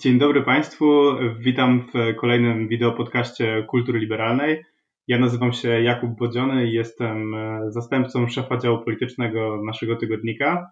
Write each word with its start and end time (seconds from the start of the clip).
Dzień 0.00 0.18
dobry 0.18 0.42
Państwu, 0.42 1.02
witam 1.38 1.86
w 1.94 2.16
kolejnym 2.16 2.68
wideopodcaście 2.68 3.64
Kultury 3.68 3.98
Liberalnej. 3.98 4.64
Ja 5.08 5.18
nazywam 5.18 5.52
się 5.52 5.82
Jakub 5.82 6.18
Bodziony 6.18 6.66
i 6.66 6.72
jestem 6.72 7.34
e, 7.34 7.60
zastępcą 7.72 8.28
szefa 8.28 8.56
działu 8.56 8.84
politycznego 8.84 9.62
naszego 9.64 9.96
tygodnika. 9.96 10.70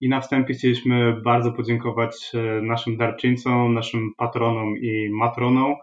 I 0.00 0.08
na 0.08 0.20
wstępie 0.20 0.54
chcieliśmy 0.54 1.20
bardzo 1.24 1.52
podziękować 1.52 2.32
e, 2.34 2.62
naszym 2.62 2.96
darczyńcom, 2.96 3.74
naszym 3.74 4.14
patronom 4.16 4.78
i 4.78 5.08
matronom, 5.12 5.74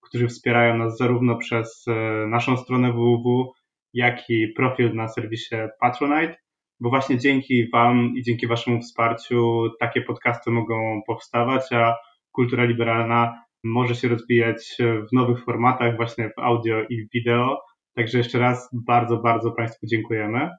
którzy 0.00 0.28
wspierają 0.28 0.78
nas 0.78 0.96
zarówno 0.96 1.36
przez 1.36 1.84
e, 1.88 2.26
naszą 2.26 2.56
stronę 2.56 2.92
www, 2.92 3.52
jak 3.92 4.30
i 4.30 4.48
profil 4.56 4.94
na 4.94 5.08
serwisie 5.08 5.56
Patronite, 5.80 6.36
bo 6.80 6.90
właśnie 6.90 7.18
dzięki 7.18 7.70
Wam 7.70 8.12
i 8.16 8.22
dzięki 8.22 8.46
Waszemu 8.46 8.80
wsparciu 8.80 9.62
takie 9.80 10.02
podcasty 10.02 10.50
mogą 10.50 11.02
powstawać, 11.06 11.72
a 11.72 11.96
kultura 12.36 12.64
liberalna 12.64 13.42
może 13.64 13.94
się 13.94 14.08
rozwijać 14.08 14.76
w 14.80 15.12
nowych 15.12 15.44
formatach, 15.44 15.96
właśnie 15.96 16.28
w 16.28 16.38
audio 16.38 16.82
i 16.90 17.08
wideo. 17.14 17.60
Także 17.94 18.18
jeszcze 18.18 18.38
raz 18.38 18.68
bardzo, 18.72 19.16
bardzo 19.16 19.50
Państwu 19.50 19.86
dziękujemy. 19.86 20.50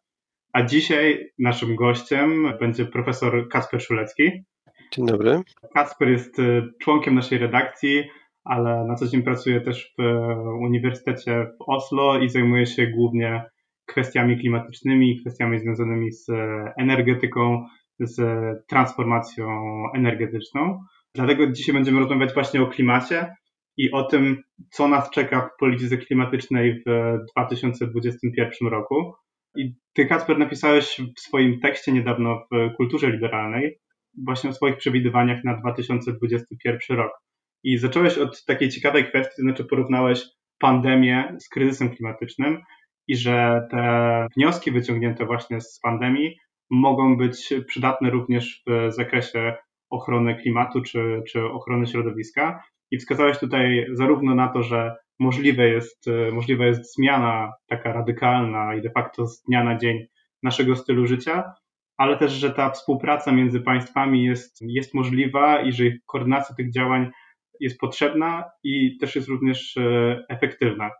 A 0.53 0.63
dzisiaj 0.63 1.30
naszym 1.40 1.76
gościem 1.76 2.53
będzie 2.59 2.86
profesor 2.86 3.50
Kasper 3.50 3.81
Szulecki. 3.81 4.31
Dzień 4.91 5.05
dobry. 5.05 5.41
Kasper 5.73 6.09
jest 6.09 6.40
y, 6.40 6.63
członkiem 6.81 7.16
naszej 7.16 7.38
redakcji, 7.38 8.03
ale 8.44 8.86
na 8.88 8.95
co 8.95 9.08
dzień 9.08 9.23
pracuje 9.23 9.62
też 9.62 9.94
w 10.00 10.03
Uniwersytecie 10.62 11.48
w 11.59 11.70
Oslo 11.70 12.20
i 12.20 12.30
zajmuje 12.30 12.66
się 12.66 12.88
głównie 12.88 13.44
kwestiami 13.86 14.39
klimatycznymi, 14.39 15.20
kwestiami 15.20 15.59
związanymi 15.59 16.12
z 16.12 16.28
energetyką, 16.78 17.66
z 18.00 18.20
transformacją 18.67 19.48
energetyczną. 19.95 20.80
Dlatego 21.17 21.48
dzisiaj 21.48 21.76
będziemy 21.76 21.99
rozmawiać 21.99 22.34
właśnie 22.34 22.62
o 22.62 22.67
klimacie 22.67 23.35
i 23.77 23.91
o 23.91 24.03
tym, 24.03 24.44
co 24.71 24.88
nas 24.88 25.09
czeka 25.09 25.41
w 25.41 25.59
polityce 25.59 25.97
klimatycznej 25.97 26.83
w 26.88 27.17
2021 27.36 28.67
roku. 28.67 29.14
I 29.55 29.73
ty, 29.94 30.05
Kacper, 30.05 30.38
napisałeś 30.38 31.02
w 31.17 31.19
swoim 31.19 31.59
tekście 31.59 31.92
niedawno 31.92 32.47
w 32.52 32.75
Kulturze 32.75 33.11
Liberalnej 33.11 33.80
właśnie 34.25 34.50
o 34.50 34.53
swoich 34.53 34.77
przewidywaniach 34.77 35.44
na 35.44 35.58
2021 35.58 36.97
rok. 36.97 37.11
I 37.64 37.77
zacząłeś 37.77 38.17
od 38.17 38.45
takiej 38.45 38.70
ciekawej 38.70 39.05
kwestii, 39.05 39.36
to 39.36 39.42
znaczy 39.42 39.66
porównałeś 39.66 40.25
pandemię 40.59 41.36
z 41.39 41.49
kryzysem 41.49 41.89
klimatycznym 41.89 42.61
i 43.08 43.16
że 43.16 43.67
te 43.72 44.27
wnioski 44.38 44.72
wyciągnięte 44.72 45.25
właśnie 45.25 45.61
z 45.61 45.80
pandemii 45.80 46.38
mogą 46.70 47.17
być 47.17 47.53
przydatne 47.67 48.09
również 48.09 48.64
w 48.67 48.94
zakresie 48.94 49.55
ochrony 49.89 50.35
klimatu 50.35 50.81
czy, 50.81 51.23
czy 51.27 51.45
ochrony 51.45 51.88
środowiska. 51.88 52.63
I 52.91 52.97
wskazałeś 52.97 53.39
tutaj 53.39 53.88
zarówno 53.93 54.35
na 54.35 54.47
to, 54.47 54.63
że 54.63 54.95
możliwe 55.19 55.69
jest, 55.69 56.07
e, 56.07 56.31
możliwa 56.31 56.66
jest 56.66 56.95
zmiana 56.95 57.53
taka 57.67 57.93
radykalna 57.93 58.75
i 58.75 58.81
de 58.81 58.89
facto 58.89 59.27
z 59.27 59.41
dnia 59.41 59.63
na 59.63 59.77
dzień 59.77 60.05
naszego 60.43 60.75
stylu 60.75 61.08
życia, 61.08 61.53
ale 61.97 62.17
też, 62.17 62.31
że 62.31 62.52
ta 62.52 62.69
współpraca 62.69 63.31
między 63.31 63.61
państwami 63.61 64.23
jest, 64.23 64.58
jest 64.61 64.93
możliwa 64.93 65.61
i 65.61 65.71
że 65.71 65.83
koordynacja 66.05 66.55
tych 66.55 66.71
działań 66.71 67.11
jest 67.59 67.80
potrzebna 67.80 68.43
i 68.63 68.97
też 68.97 69.15
jest 69.15 69.27
również 69.27 69.77
e, 69.77 70.25
efektywna. 70.30 70.91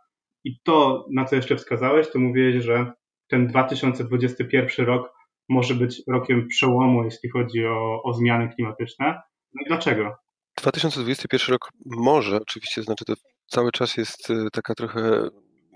I 0.44 0.60
to, 0.64 1.06
na 1.12 1.24
co 1.24 1.36
jeszcze 1.36 1.56
wskazałeś, 1.56 2.10
to 2.10 2.18
mówiłeś, 2.18 2.64
że 2.64 2.92
ten 3.28 3.46
2021 3.46 4.86
rok 4.86 5.17
może 5.48 5.74
być 5.74 6.02
rokiem 6.08 6.48
przełomu, 6.48 7.04
jeśli 7.04 7.30
chodzi 7.30 7.66
o, 7.66 8.02
o 8.02 8.14
zmiany 8.14 8.48
klimatyczne. 8.48 9.20
No 9.54 9.62
i 9.66 9.68
dlaczego? 9.68 10.16
2021 10.56 11.52
rok 11.52 11.68
może, 11.86 12.36
oczywiście, 12.36 12.82
znaczy 12.82 13.04
to 13.04 13.14
cały 13.46 13.72
czas 13.72 13.96
jest 13.96 14.30
y, 14.30 14.48
taka 14.52 14.74
trochę 14.74 15.28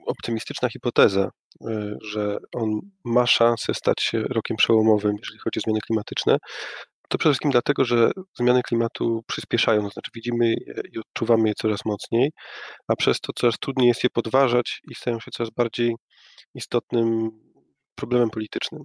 optymistyczna 0.06 0.68
hipoteza, 0.68 1.30
y, 1.66 1.96
że 2.04 2.38
on 2.54 2.80
ma 3.04 3.26
szansę 3.26 3.74
stać 3.74 4.02
się 4.02 4.22
rokiem 4.22 4.56
przełomowym, 4.56 5.16
jeżeli 5.18 5.38
chodzi 5.38 5.58
o 5.58 5.62
zmiany 5.62 5.80
klimatyczne. 5.86 6.36
To 7.08 7.18
przede 7.18 7.32
wszystkim 7.32 7.50
dlatego, 7.50 7.84
że 7.84 8.10
zmiany 8.38 8.62
klimatu 8.62 9.22
przyspieszają, 9.26 9.82
to 9.82 9.88
znaczy 9.88 10.10
widzimy 10.14 10.54
i 10.92 10.98
odczuwamy 10.98 11.48
je 11.48 11.54
coraz 11.54 11.84
mocniej, 11.84 12.30
a 12.88 12.96
przez 12.96 13.20
to 13.20 13.32
coraz 13.32 13.58
trudniej 13.58 13.88
jest 13.88 14.04
je 14.04 14.10
podważać 14.10 14.80
i 14.90 14.94
stają 14.94 15.20
się 15.20 15.30
coraz 15.30 15.50
bardziej 15.50 15.94
istotnym 16.54 17.30
problemem 17.94 18.30
politycznym. 18.30 18.82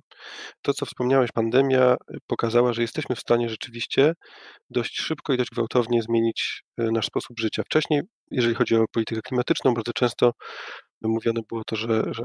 To, 0.61 0.73
co 0.73 0.85
wspomniałeś, 0.85 1.31
pandemia 1.31 1.93
y, 1.93 2.17
pokazała, 2.27 2.73
że 2.73 2.81
jesteśmy 2.81 3.15
w 3.15 3.19
stanie 3.19 3.49
rzeczywiście 3.49 4.13
dość 4.69 4.99
szybko 4.99 5.33
i 5.33 5.37
dość 5.37 5.49
gwałtownie 5.49 6.01
zmienić 6.01 6.63
y, 6.79 6.91
nasz 6.91 7.05
sposób 7.05 7.39
życia. 7.39 7.63
Wcześniej, 7.63 8.01
jeżeli 8.31 8.55
chodzi 8.55 8.75
o 8.75 8.85
politykę 8.91 9.21
klimatyczną, 9.21 9.73
bardzo 9.73 9.93
często 9.93 10.31
mówione 11.01 11.41
było 11.49 11.63
to, 11.63 11.75
że, 11.75 12.03
że 12.11 12.23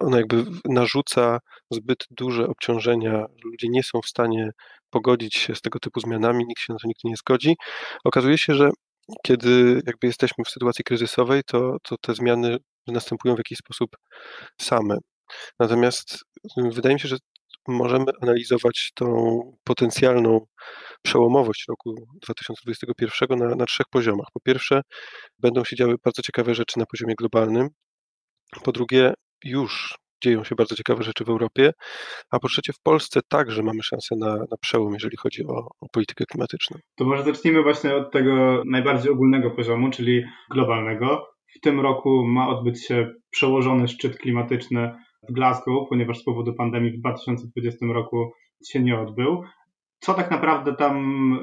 ona 0.00 0.16
jakby 0.16 0.44
narzuca 0.64 1.38
zbyt 1.70 2.06
duże 2.10 2.46
obciążenia, 2.46 3.12
że 3.12 3.48
ludzie 3.50 3.68
nie 3.70 3.82
są 3.82 4.00
w 4.02 4.06
stanie 4.08 4.50
pogodzić 4.90 5.34
się 5.34 5.54
z 5.54 5.60
tego 5.60 5.78
typu 5.78 6.00
zmianami, 6.00 6.44
nikt 6.48 6.60
się 6.60 6.72
na 6.72 6.78
to 6.78 6.88
nigdy 6.88 7.08
nie 7.08 7.16
zgodzi. 7.16 7.56
Okazuje 8.04 8.38
się, 8.38 8.54
że 8.54 8.70
kiedy 9.26 9.80
jakby 9.86 10.06
jesteśmy 10.06 10.44
w 10.44 10.48
sytuacji 10.48 10.84
kryzysowej, 10.84 11.42
to, 11.46 11.76
to 11.82 11.96
te 12.00 12.14
zmiany 12.14 12.56
następują 12.86 13.34
w 13.34 13.38
jakiś 13.38 13.58
sposób 13.58 13.96
same. 14.60 14.98
Natomiast 15.58 16.24
y, 16.58 16.70
wydaje 16.70 16.94
mi 16.94 17.00
się, 17.00 17.08
że 17.08 17.16
możemy 17.68 18.04
analizować 18.22 18.90
tą 18.94 19.06
potencjalną 19.64 20.46
przełomowość 21.02 21.64
roku 21.68 21.94
2021 22.22 23.38
na, 23.38 23.54
na 23.54 23.66
trzech 23.66 23.86
poziomach. 23.90 24.26
Po 24.32 24.40
pierwsze, 24.40 24.82
będą 25.38 25.64
się 25.64 25.76
działy 25.76 25.94
bardzo 26.04 26.22
ciekawe 26.22 26.54
rzeczy 26.54 26.78
na 26.78 26.86
poziomie 26.86 27.14
globalnym. 27.14 27.68
Po 28.64 28.72
drugie, 28.72 29.14
już 29.44 29.94
dzieją 30.24 30.44
się 30.44 30.54
bardzo 30.54 30.74
ciekawe 30.74 31.02
rzeczy 31.02 31.24
w 31.24 31.28
Europie, 31.28 31.72
a 32.30 32.38
po 32.38 32.48
trzecie 32.48 32.72
w 32.72 32.80
Polsce 32.80 33.20
także 33.28 33.62
mamy 33.62 33.82
szansę 33.82 34.16
na, 34.16 34.36
na 34.36 34.56
przełom, 34.60 34.94
jeżeli 34.94 35.16
chodzi 35.16 35.46
o, 35.46 35.68
o, 35.80 35.88
politykę 35.92 36.24
klimatyczną. 36.26 36.78
To 36.96 37.04
może 37.04 37.22
zacznijmy 37.22 37.62
właśnie 37.62 37.94
od 37.94 38.12
tego 38.12 38.62
najbardziej 38.66 39.12
ogólnego 39.12 39.50
poziomu, 39.50 39.90
czyli 39.90 40.24
globalnego. 40.50 41.26
W 41.56 41.60
tym 41.60 41.80
roku 41.80 42.26
ma 42.26 42.48
odbyć 42.48 42.86
się 42.86 43.14
przełożony 43.30 43.88
szczyt 43.88 44.18
klimatyczny 44.18 44.94
w 45.28 45.32
Glasgow, 45.32 45.88
ponieważ 45.88 46.18
z 46.18 46.24
powodu 46.24 46.54
pandemii 46.54 46.90
w 46.90 47.00
2020 47.00 47.86
roku 47.86 48.32
się 48.66 48.80
nie 48.80 49.00
odbył. 49.00 49.42
Co 50.00 50.14
tak 50.14 50.30
naprawdę 50.30 50.74
tam 50.74 50.96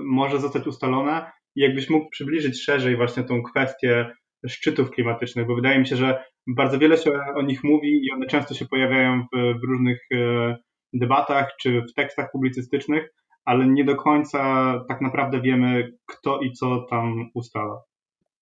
może 0.05 0.39
zostać 0.39 0.67
ustalone? 0.67 1.31
I 1.55 1.61
jakbyś 1.61 1.89
mógł 1.89 2.09
przybliżyć 2.09 2.63
szerzej 2.63 2.97
właśnie 2.97 3.23
tą 3.23 3.43
kwestię 3.43 4.11
szczytów 4.47 4.91
klimatycznych, 4.91 5.47
bo 5.47 5.55
wydaje 5.55 5.79
mi 5.79 5.87
się, 5.87 5.95
że 5.95 6.23
bardzo 6.47 6.79
wiele 6.79 6.97
się 6.97 7.11
o 7.35 7.41
nich 7.41 7.63
mówi 7.63 8.05
i 8.05 8.11
one 8.13 8.25
często 8.25 8.53
się 8.53 8.65
pojawiają 8.65 9.23
w, 9.33 9.59
w 9.61 9.63
różnych 9.63 9.99
e, 10.13 10.57
debatach 10.93 11.49
czy 11.61 11.81
w 11.81 11.93
tekstach 11.93 12.31
publicystycznych, 12.31 13.13
ale 13.45 13.67
nie 13.67 13.85
do 13.85 13.95
końca 13.95 14.73
tak 14.87 15.01
naprawdę 15.01 15.41
wiemy, 15.41 15.91
kto 16.07 16.39
i 16.39 16.51
co 16.51 16.85
tam 16.89 17.29
ustala. 17.33 17.81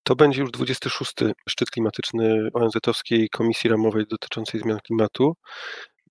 To 0.09 0.16
będzie 0.16 0.42
już 0.42 0.52
26. 0.52 1.14
szczyt 1.50 1.70
klimatyczny 1.70 2.50
ONZ-owskiej 2.53 3.30
Komisji 3.30 3.70
Ramowej 3.70 4.06
dotyczącej 4.09 4.62
zmian 4.62 4.80
klimatu. 4.88 5.34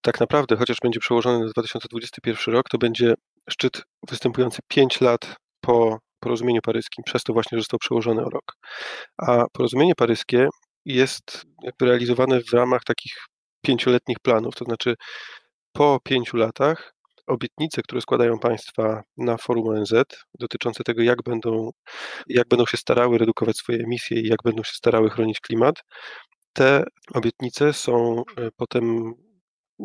Tak 0.02 0.20
naprawdę, 0.20 0.56
chociaż 0.56 0.76
będzie 0.82 1.00
przełożony 1.00 1.38
na 1.38 1.50
2021 1.50 2.54
rok, 2.54 2.68
to 2.68 2.78
będzie 2.78 3.14
szczyt 3.50 3.82
występujący 4.08 4.58
5 4.68 5.00
lat 5.00 5.36
po 5.60 5.98
porozumieniu 6.20 6.60
paryskim, 6.62 7.04
przez 7.04 7.22
to 7.22 7.32
właśnie, 7.32 7.58
że 7.58 7.60
został 7.60 7.78
przełożony 7.78 8.24
o 8.24 8.30
rok. 8.30 8.52
A 9.18 9.44
porozumienie 9.52 9.94
paryskie 9.94 10.48
jest 10.84 11.44
jakby 11.62 11.86
realizowane 11.86 12.40
w 12.40 12.52
ramach 12.52 12.84
takich 12.84 13.12
pięcioletnich 13.62 14.18
planów, 14.22 14.54
to 14.54 14.64
znaczy 14.64 14.94
po 15.72 15.98
pięciu 16.04 16.36
latach 16.36 16.92
obietnice, 17.28 17.82
które 17.82 18.00
składają 18.00 18.38
państwa 18.38 19.02
na 19.16 19.36
forum 19.36 19.68
ONZ 19.68 19.92
dotyczące 20.38 20.84
tego, 20.84 21.02
jak 21.02 21.22
będą, 21.22 21.70
jak 22.28 22.48
będą 22.48 22.66
się 22.66 22.76
starały 22.76 23.18
redukować 23.18 23.56
swoje 23.56 23.78
emisje 23.78 24.20
i 24.20 24.28
jak 24.28 24.42
będą 24.44 24.62
się 24.62 24.72
starały 24.74 25.10
chronić 25.10 25.40
klimat, 25.40 25.74
te 26.52 26.84
obietnice 27.14 27.72
są 27.72 28.22
e, 28.38 28.48
potem 28.56 29.14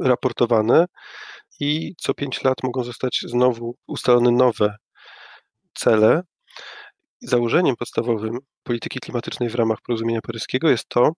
raportowane 0.01 0.85
i 1.59 1.94
co 1.97 2.13
pięć 2.13 2.44
lat 2.44 2.63
mogą 2.63 2.83
zostać 2.83 3.19
znowu 3.27 3.75
ustalone 3.88 4.31
nowe 4.31 4.75
cele. 5.73 6.21
Założeniem 7.23 7.75
podstawowym 7.75 8.39
polityki 8.63 8.99
klimatycznej 8.99 9.49
w 9.49 9.55
ramach 9.55 9.77
porozumienia 9.85 10.21
paryskiego 10.21 10.69
jest 10.69 10.89
to, 10.89 11.11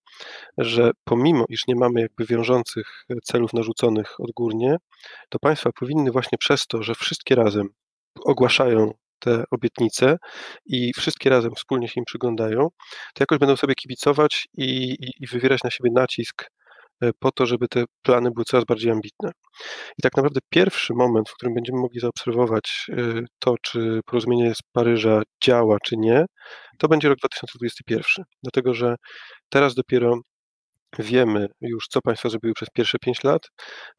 że 0.58 0.92
pomimo 1.04 1.46
iż 1.50 1.68
nie 1.68 1.76
mamy 1.76 2.02
jakby 2.02 2.26
wiążących 2.26 3.06
celów 3.24 3.54
narzuconych 3.54 4.20
odgórnie, 4.20 4.78
to 5.30 5.40
państwa 5.40 5.70
powinny 5.80 6.12
właśnie 6.12 6.38
przez 6.38 6.68
to, 6.68 6.84
że 6.84 6.96
wszystkie 6.96 7.36
razem 7.36 7.68
ogłaszają 8.26 8.92
te 9.20 9.44
obietnice 9.52 10.18
i 10.66 10.94
wszystkie 10.94 11.30
razem 11.30 11.56
wspólnie 11.56 11.88
się 11.88 11.94
im 11.98 12.06
przyglądają, 12.06 12.68
to 13.14 13.20
jakoś 13.20 13.38
będą 13.38 13.56
sobie 13.56 13.76
kibicować 13.76 14.48
i, 14.58 14.64
i, 14.92 15.24
i 15.24 15.28
wywierać 15.28 15.64
na 15.64 15.72
siebie 15.72 15.90
nacisk 15.94 16.50
po 17.20 17.32
to, 17.32 17.46
żeby 17.46 17.68
te 17.68 17.84
plany 18.02 18.32
były 18.32 18.46
coraz 18.46 18.66
bardziej 18.66 18.92
ambitne. 18.92 19.32
I 19.98 20.02
tak 20.02 20.18
naprawdę 20.18 20.40
pierwszy 20.50 20.94
moment, 20.94 21.30
w 21.30 21.34
którym 21.34 21.54
będziemy 21.54 21.80
mogli 21.80 22.00
zaobserwować 22.00 22.88
to, 23.40 23.56
czy 23.62 24.00
porozumienie 24.06 24.56
z 24.56 24.60
Paryża 24.72 25.22
działa, 25.44 25.78
czy 25.84 25.98
nie, 25.98 26.26
to 26.80 26.88
będzie 26.88 27.10
rok 27.10 27.18
2021. 27.18 28.26
Dlatego, 28.44 28.74
że 28.74 28.96
teraz 29.50 29.76
dopiero 29.76 30.20
Wiemy 31.00 31.48
już, 31.62 31.88
co 31.88 32.02
państwa 32.02 32.30
zrobiły 32.30 32.54
przez 32.54 32.70
pierwsze 32.70 32.98
pięć 33.00 33.24
lat. 33.24 33.42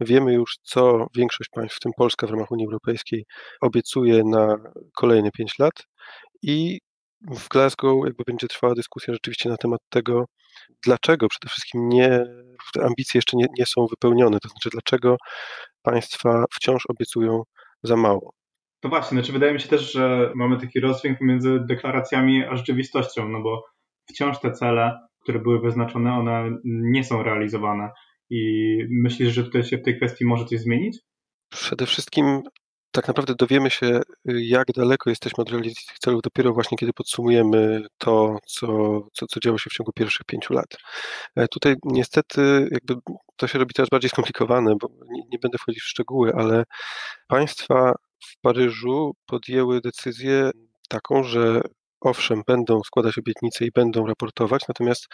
Wiemy 0.00 0.32
już, 0.32 0.54
co 0.62 1.06
większość 1.16 1.50
państw, 1.54 1.76
w 1.76 1.80
tym 1.80 1.92
Polska 1.96 2.26
w 2.26 2.30
ramach 2.30 2.50
Unii 2.50 2.66
Europejskiej, 2.66 3.24
obiecuje 3.60 4.24
na 4.24 4.56
kolejne 4.96 5.30
pięć 5.30 5.58
lat. 5.58 5.72
I 6.42 6.78
w 7.30 7.48
Glasgow 7.48 8.04
jakby 8.04 8.24
będzie 8.26 8.46
trwała 8.46 8.74
dyskusja 8.74 9.14
rzeczywiście 9.14 9.48
na 9.48 9.56
temat 9.56 9.80
tego, 9.88 10.24
dlaczego 10.84 11.28
przede 11.28 11.48
wszystkim 11.48 11.88
nie, 11.88 12.24
te 12.74 12.84
ambicje 12.84 13.18
jeszcze 13.18 13.36
nie, 13.36 13.46
nie 13.58 13.66
są 13.66 13.86
wypełnione, 13.86 14.38
to 14.40 14.48
znaczy 14.48 14.68
dlaczego 14.72 15.16
państwa 15.82 16.44
wciąż 16.54 16.82
obiecują 16.88 17.42
za 17.82 17.96
mało. 17.96 18.32
No 18.84 18.90
właśnie, 18.90 19.18
znaczy 19.18 19.32
wydaje 19.32 19.52
mi 19.52 19.60
się 19.60 19.68
też, 19.68 19.92
że 19.92 20.32
mamy 20.34 20.60
taki 20.60 20.80
rozdźwięk 20.80 21.20
między 21.20 21.60
deklaracjami 21.68 22.44
a 22.44 22.56
rzeczywistością, 22.56 23.28
no 23.28 23.42
bo 23.42 23.64
wciąż 24.08 24.40
te 24.40 24.52
cele 24.52 25.06
które 25.26 25.38
były 25.38 25.60
wyznaczone, 25.60 26.12
one 26.12 26.58
nie 26.64 27.04
są 27.04 27.22
realizowane. 27.22 27.90
I 28.30 28.78
myślisz, 29.02 29.34
że 29.34 29.44
tutaj 29.44 29.64
się 29.64 29.78
w 29.78 29.82
tej 29.82 29.96
kwestii 29.96 30.24
może 30.24 30.44
coś 30.44 30.60
zmienić? 30.60 30.98
Przede 31.48 31.86
wszystkim 31.86 32.42
tak 32.96 33.08
naprawdę 33.08 33.34
dowiemy 33.34 33.70
się, 33.70 34.00
jak 34.24 34.72
daleko 34.72 35.10
jesteśmy 35.10 35.42
od 35.42 35.50
realizacji 35.50 35.86
tych 35.88 35.98
celów 35.98 36.22
dopiero 36.22 36.52
właśnie, 36.52 36.78
kiedy 36.78 36.92
podsumujemy 36.92 37.86
to, 37.98 38.38
co, 38.46 38.66
co, 39.12 39.26
co 39.26 39.40
działo 39.40 39.58
się 39.58 39.70
w 39.70 39.72
ciągu 39.72 39.92
pierwszych 39.92 40.26
pięciu 40.26 40.54
lat. 40.54 40.76
E, 41.36 41.48
tutaj 41.48 41.74
niestety 41.84 42.68
jakby 42.70 42.94
to 43.36 43.46
się 43.46 43.58
robi 43.58 43.74
coraz 43.74 43.88
bardziej 43.88 44.10
skomplikowane, 44.10 44.74
bo 44.80 44.88
nie, 45.10 45.22
nie 45.32 45.38
będę 45.38 45.58
wchodzić 45.58 45.82
w 45.82 45.88
szczegóły, 45.88 46.32
ale 46.34 46.64
państwa 47.28 47.94
w 48.26 48.40
Paryżu 48.40 49.12
podjęły 49.26 49.80
decyzję 49.80 50.50
taką, 50.88 51.24
że 51.24 51.60
owszem, 52.00 52.42
będą 52.46 52.80
składać 52.82 53.18
obietnice 53.18 53.64
i 53.64 53.70
będą 53.70 54.06
raportować, 54.06 54.62
natomiast 54.68 55.06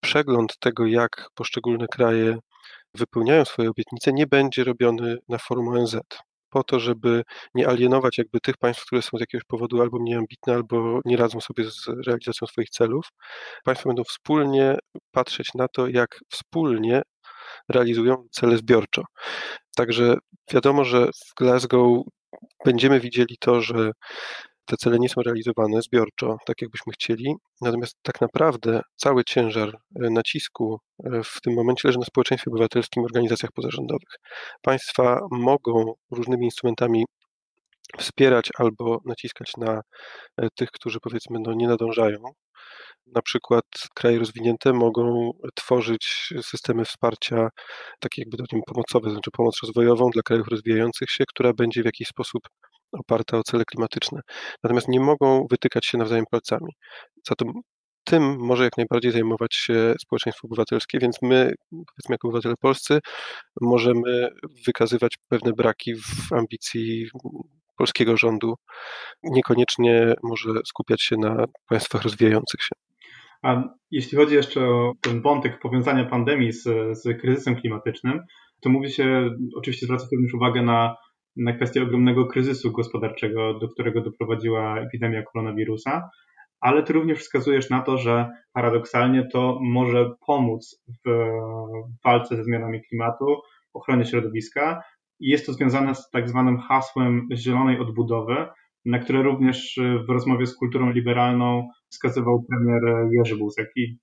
przegląd 0.00 0.58
tego, 0.60 0.86
jak 0.86 1.28
poszczególne 1.34 1.86
kraje 1.88 2.38
wypełniają 2.94 3.44
swoje 3.44 3.70
obietnice, 3.70 4.12
nie 4.12 4.26
będzie 4.26 4.64
robiony 4.64 5.16
na 5.28 5.38
forum 5.38 5.68
ONZ. 5.68 5.96
Po 6.56 6.64
to, 6.64 6.80
żeby 6.80 7.22
nie 7.54 7.68
alienować 7.68 8.18
jakby 8.18 8.40
tych 8.40 8.56
państw, 8.56 8.86
które 8.86 9.02
są 9.02 9.18
z 9.18 9.20
jakiegoś 9.20 9.44
powodu 9.44 9.82
albo 9.82 9.98
mniej 9.98 10.16
ambitne, 10.16 10.54
albo 10.54 11.00
nie 11.04 11.16
radzą 11.16 11.40
sobie 11.40 11.64
z 11.64 11.86
realizacją 12.06 12.46
swoich 12.46 12.70
celów. 12.70 13.08
Państwa 13.64 13.88
będą 13.88 14.04
wspólnie 14.04 14.78
patrzeć 15.10 15.48
na 15.54 15.68
to, 15.68 15.88
jak 15.88 16.20
wspólnie 16.30 17.02
realizują 17.68 18.26
cele 18.30 18.56
zbiorczo. 18.56 19.02
Także 19.76 20.16
wiadomo, 20.52 20.84
że 20.84 21.06
w 21.06 21.34
Glasgow 21.38 22.02
będziemy 22.64 23.00
widzieli 23.00 23.36
to, 23.40 23.60
że 23.60 23.92
te 24.66 24.76
cele 24.76 24.98
nie 24.98 25.08
są 25.08 25.22
realizowane 25.22 25.82
zbiorczo, 25.82 26.36
tak 26.46 26.62
jakbyśmy 26.62 26.92
chcieli. 26.92 27.34
Natomiast 27.60 27.96
tak 28.02 28.20
naprawdę 28.20 28.80
cały 28.96 29.24
ciężar 29.24 29.68
e, 29.68 30.10
nacisku 30.10 30.80
e, 31.04 31.22
w 31.24 31.40
tym 31.40 31.54
momencie 31.54 31.88
leży 31.88 31.98
na 31.98 32.04
społeczeństwie 32.04 32.50
obywatelskim, 32.50 33.04
organizacjach 33.04 33.52
pozarządowych. 33.52 34.08
Państwa 34.62 35.20
mogą 35.30 35.94
różnymi 36.10 36.44
instrumentami 36.44 37.04
wspierać 37.98 38.48
albo 38.58 39.00
naciskać 39.04 39.52
na 39.56 39.80
e, 40.36 40.48
tych, 40.54 40.70
którzy 40.70 41.00
powiedzmy 41.00 41.38
no, 41.40 41.54
nie 41.54 41.68
nadążają. 41.68 42.18
Na 43.06 43.22
przykład 43.22 43.64
kraje 43.94 44.18
rozwinięte 44.18 44.72
mogą 44.72 45.30
tworzyć 45.54 46.32
systemy 46.42 46.84
wsparcia, 46.84 47.48
takie 48.00 48.22
jakby 48.22 48.36
to 48.36 48.44
pomocowe, 48.66 49.10
znaczy 49.10 49.30
pomoc 49.30 49.60
rozwojową 49.62 50.10
dla 50.10 50.22
krajów 50.22 50.48
rozwijających 50.48 51.10
się, 51.10 51.24
która 51.28 51.52
będzie 51.52 51.82
w 51.82 51.84
jakiś 51.84 52.08
sposób 52.08 52.42
oparta 52.92 53.38
o 53.38 53.42
cele 53.42 53.64
klimatyczne. 53.64 54.20
Natomiast 54.64 54.88
nie 54.88 55.00
mogą 55.00 55.46
wytykać 55.50 55.86
się 55.86 55.98
nawzajem 55.98 56.24
palcami. 56.30 56.72
Zatem 57.28 57.52
tym 58.04 58.36
może 58.38 58.64
jak 58.64 58.76
najbardziej 58.76 59.12
zajmować 59.12 59.54
się 59.54 59.94
społeczeństwo 60.00 60.48
obywatelskie, 60.48 60.98
więc 60.98 61.22
my, 61.22 61.54
powiedzmy 61.70 62.14
jako 62.14 62.28
obywatele 62.28 62.54
polscy, 62.60 62.98
możemy 63.60 64.28
wykazywać 64.66 65.14
pewne 65.28 65.52
braki 65.52 65.94
w 65.94 66.32
ambicji 66.32 67.06
polskiego 67.76 68.16
rządu, 68.16 68.54
niekoniecznie 69.22 70.14
może 70.22 70.50
skupiać 70.66 71.02
się 71.02 71.16
na 71.16 71.44
państwach 71.68 72.02
rozwijających 72.02 72.62
się. 72.62 72.74
A 73.42 73.62
jeśli 73.90 74.18
chodzi 74.18 74.34
jeszcze 74.34 74.60
o 74.60 74.92
ten 75.00 75.22
wątek 75.22 75.60
powiązania 75.60 76.04
pandemii 76.04 76.52
z, 76.52 76.62
z 77.02 77.20
kryzysem 77.20 77.56
klimatycznym, 77.56 78.20
to 78.60 78.68
mówi 78.70 78.90
się, 78.90 79.30
oczywiście 79.56 79.86
zwraca 79.86 80.06
również 80.12 80.34
uwagę 80.34 80.62
na 80.62 80.96
na 81.36 81.52
kwestię 81.52 81.82
ogromnego 81.82 82.26
kryzysu 82.26 82.72
gospodarczego, 82.72 83.58
do 83.58 83.68
którego 83.68 84.00
doprowadziła 84.00 84.80
epidemia 84.80 85.22
koronawirusa, 85.22 86.10
ale 86.60 86.82
ty 86.82 86.92
również 86.92 87.18
wskazujesz 87.18 87.70
na 87.70 87.82
to, 87.82 87.98
że 87.98 88.30
paradoksalnie 88.52 89.28
to 89.32 89.58
może 89.62 90.10
pomóc 90.26 90.82
w 91.06 91.30
walce 92.04 92.36
ze 92.36 92.44
zmianami 92.44 92.82
klimatu, 92.82 93.36
ochronie 93.74 94.04
środowiska 94.04 94.82
jest 95.20 95.46
to 95.46 95.52
związane 95.52 95.94
z 95.94 96.10
tak 96.10 96.28
zwanym 96.28 96.58
hasłem 96.58 97.28
zielonej 97.34 97.80
odbudowy, 97.80 98.46
na 98.84 98.98
które 98.98 99.22
również 99.22 99.80
w 100.06 100.10
rozmowie 100.10 100.46
z 100.46 100.56
kulturą 100.56 100.90
liberalną 100.90 101.68
wskazywał 101.90 102.44
premier 102.48 103.08
Jerzy 103.10 103.36
Buzek. 103.36 103.70
I 103.76 103.98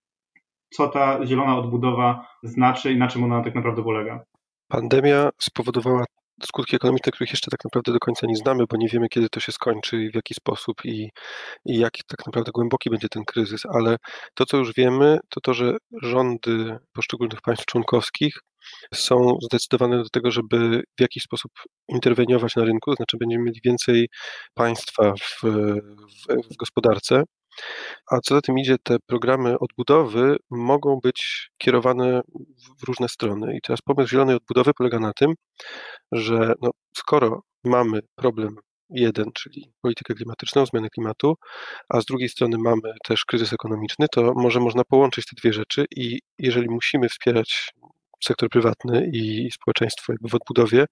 co 0.70 0.88
ta 0.88 1.26
zielona 1.26 1.58
odbudowa 1.58 2.28
znaczy 2.44 2.92
i 2.92 2.98
na 2.98 3.08
czym 3.08 3.24
ona 3.24 3.44
tak 3.44 3.56
naprawdę 3.56 3.84
polega? 3.84 4.24
Pandemia 4.68 5.30
spowodowała 5.38 6.06
skutki 6.44 6.76
ekonomiczne, 6.76 7.12
których 7.12 7.30
jeszcze 7.32 7.52
tak 7.52 7.64
naprawdę 7.64 7.94
do 7.94 8.00
końca 8.00 8.28
nie 8.28 8.36
znamy, 8.36 8.64
bo 8.70 8.78
nie 8.78 8.88
wiemy, 8.88 9.10
kiedy 9.10 9.30
to 9.30 9.40
się 9.40 9.52
skończy 9.52 10.10
w 10.12 10.16
jaki 10.16 10.34
sposób 10.34 10.86
i, 10.86 11.10
i 11.66 11.80
jak 11.80 11.94
tak 12.08 12.26
naprawdę 12.26 12.52
głęboki 12.52 12.90
będzie 12.90 13.10
ten 13.10 13.26
kryzys, 13.26 13.62
ale 13.66 13.98
to, 14.34 14.46
co 14.46 14.58
już 14.58 14.74
wiemy, 14.74 15.20
to 15.30 15.42
to, 15.42 15.54
że 15.54 15.78
rządy 16.02 16.78
poszczególnych 16.94 17.42
państw 17.42 17.66
członkowskich 17.66 18.40
są 18.94 19.38
zdecydowane 19.42 19.98
do 20.04 20.10
tego, 20.10 20.32
żeby 20.32 20.84
w 20.98 21.02
jakiś 21.02 21.24
sposób 21.24 21.52
interweniować 21.88 22.56
na 22.56 22.64
rynku, 22.64 22.92
to 22.92 22.96
znaczy 22.96 23.18
będziemy 23.18 23.44
mieli 23.44 23.60
więcej 23.64 24.10
państwa 24.54 25.14
w, 25.14 25.42
w, 25.42 26.54
w 26.54 26.56
gospodarce, 26.58 27.24
a 28.12 28.20
co 28.20 28.36
za 28.36 28.42
tym 28.42 28.60
idzie, 28.60 28.76
te 28.84 28.98
programy 29.08 29.60
odbudowy 29.60 30.38
mogą 30.52 31.00
być 31.04 31.50
kierowane 31.58 32.22
w 32.82 32.84
różne 32.88 33.10
strony. 33.10 33.58
I 33.58 33.62
teraz 33.62 33.82
pomysł 33.82 34.10
zielonej 34.10 34.36
odbudowy 34.36 34.72
polega 34.74 35.00
na 35.00 35.14
tym, 35.14 35.34
że 36.12 36.54
no, 36.62 36.72
skoro 36.98 37.42
mamy 37.64 38.00
problem 38.16 38.56
jeden, 38.90 39.26
czyli 39.34 39.72
politykę 39.82 40.14
klimatyczną, 40.14 40.66
zmianę 40.66 40.90
klimatu, 40.90 41.36
a 41.90 42.02
z 42.02 42.06
drugiej 42.06 42.30
strony 42.30 42.58
mamy 42.58 42.94
też 43.04 43.26
kryzys 43.26 43.54
ekonomiczny, 43.54 44.06
to 44.12 44.34
może 44.36 44.60
można 44.60 44.84
połączyć 44.84 45.26
te 45.26 45.36
dwie 45.36 45.54
rzeczy 45.54 45.86
i 45.96 46.20
jeżeli 46.40 46.70
musimy 46.70 47.10
wspierać 47.10 47.74
sektor 48.24 48.50
prywatny 48.50 49.10
i 49.14 49.50
społeczeństwo 49.52 50.14
w 50.22 50.36
odbudowie, 50.36 50.86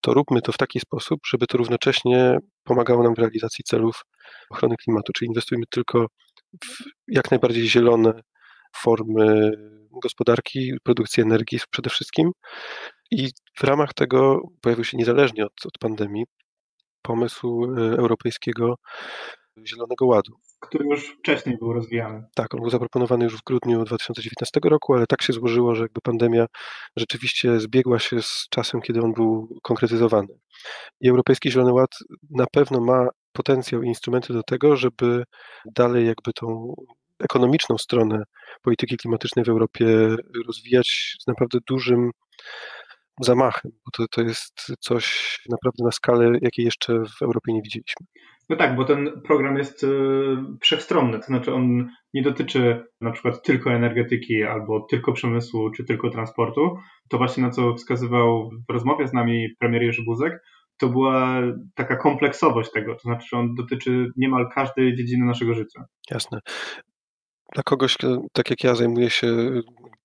to 0.00 0.14
róbmy 0.14 0.42
to 0.42 0.52
w 0.52 0.56
taki 0.56 0.80
sposób, 0.80 1.20
żeby 1.26 1.46
to 1.46 1.58
równocześnie 1.58 2.38
pomagało 2.64 3.02
nam 3.02 3.14
w 3.14 3.18
realizacji 3.18 3.64
celów 3.64 4.02
ochrony 4.50 4.76
klimatu, 4.76 5.12
czyli 5.12 5.28
inwestujmy 5.28 5.64
tylko 5.70 6.06
w 6.64 6.84
jak 7.08 7.30
najbardziej 7.30 7.68
zielone 7.68 8.12
formy 8.76 9.52
gospodarki, 10.02 10.72
produkcji 10.82 11.22
energii 11.22 11.58
przede 11.70 11.90
wszystkim. 11.90 12.30
I 13.10 13.28
w 13.58 13.64
ramach 13.64 13.94
tego 13.94 14.40
pojawił 14.60 14.84
się 14.84 14.96
niezależnie 14.96 15.46
od, 15.46 15.66
od 15.66 15.78
pandemii 15.80 16.24
pomysł 17.02 17.64
e, 17.64 17.80
Europejskiego 17.80 18.74
Zielonego 19.66 20.06
Ładu. 20.06 20.32
Który 20.60 20.84
już 20.84 21.08
wcześniej 21.08 21.58
był 21.58 21.72
rozwijany. 21.72 22.24
Tak, 22.34 22.54
on 22.54 22.60
był 22.60 22.70
zaproponowany 22.70 23.24
już 23.24 23.36
w 23.36 23.44
grudniu 23.44 23.84
2019 23.84 24.60
roku, 24.64 24.94
ale 24.94 25.06
tak 25.06 25.22
się 25.22 25.32
złożyło, 25.32 25.74
że 25.74 25.82
jakby 25.82 26.00
pandemia 26.00 26.46
rzeczywiście 26.96 27.60
zbiegła 27.60 27.98
się 27.98 28.22
z 28.22 28.46
czasem, 28.50 28.80
kiedy 28.80 29.00
on 29.00 29.12
był 29.12 29.58
konkretyzowany. 29.62 30.38
I 31.00 31.08
Europejski 31.08 31.50
Zielony 31.50 31.72
Ład 31.72 31.90
na 32.30 32.46
pewno 32.52 32.80
ma 32.80 33.08
potencjał 33.32 33.82
i 33.82 33.88
instrumenty 33.88 34.32
do 34.32 34.42
tego, 34.42 34.76
żeby 34.76 35.24
dalej 35.76 36.06
jakby 36.06 36.32
tą 36.32 36.74
ekonomiczną 37.20 37.78
stronę 37.78 38.22
polityki 38.62 38.96
klimatycznej 38.96 39.44
w 39.44 39.48
Europie 39.48 40.16
rozwijać 40.46 41.16
z 41.20 41.26
naprawdę 41.26 41.58
dużym 41.68 42.10
zamachem, 43.20 43.72
bo 43.84 43.90
to, 43.92 44.08
to 44.10 44.22
jest 44.22 44.72
coś 44.80 45.38
naprawdę 45.50 45.84
na 45.84 45.90
skalę, 45.90 46.32
jakiej 46.42 46.64
jeszcze 46.64 46.92
w 47.18 47.22
Europie 47.22 47.52
nie 47.52 47.62
widzieliśmy. 47.62 48.06
No 48.50 48.56
tak, 48.56 48.76
bo 48.76 48.84
ten 48.84 49.20
program 49.24 49.58
jest 49.58 49.84
y, 49.84 49.88
wszechstronny, 50.60 51.18
to 51.18 51.24
znaczy 51.24 51.54
on 51.54 51.88
nie 52.14 52.22
dotyczy 52.22 52.84
na 53.00 53.10
przykład 53.10 53.42
tylko 53.42 53.72
energetyki 53.72 54.42
albo 54.42 54.86
tylko 54.90 55.12
przemysłu 55.12 55.70
czy 55.70 55.84
tylko 55.84 56.10
transportu. 56.10 56.76
To 57.08 57.18
właśnie 57.18 57.42
na 57.42 57.50
co 57.50 57.74
wskazywał 57.74 58.50
w 58.68 58.72
rozmowie 58.72 59.08
z 59.08 59.12
nami 59.12 59.48
premier 59.58 59.82
Jerzy 59.82 60.02
Buzek, 60.04 60.42
to 60.78 60.88
była 60.88 61.40
taka 61.74 61.96
kompleksowość 61.96 62.70
tego, 62.72 62.94
to 62.94 63.00
znaczy 63.00 63.36
on 63.36 63.54
dotyczy 63.54 64.06
niemal 64.16 64.48
każdej 64.54 64.96
dziedziny 64.96 65.26
naszego 65.26 65.54
życia. 65.54 65.84
Jasne. 66.10 66.40
Dla 67.54 67.62
kogoś, 67.62 67.96
tak 68.32 68.50
jak 68.50 68.64
ja, 68.64 68.74
zajmuje 68.74 69.10
się 69.10 69.50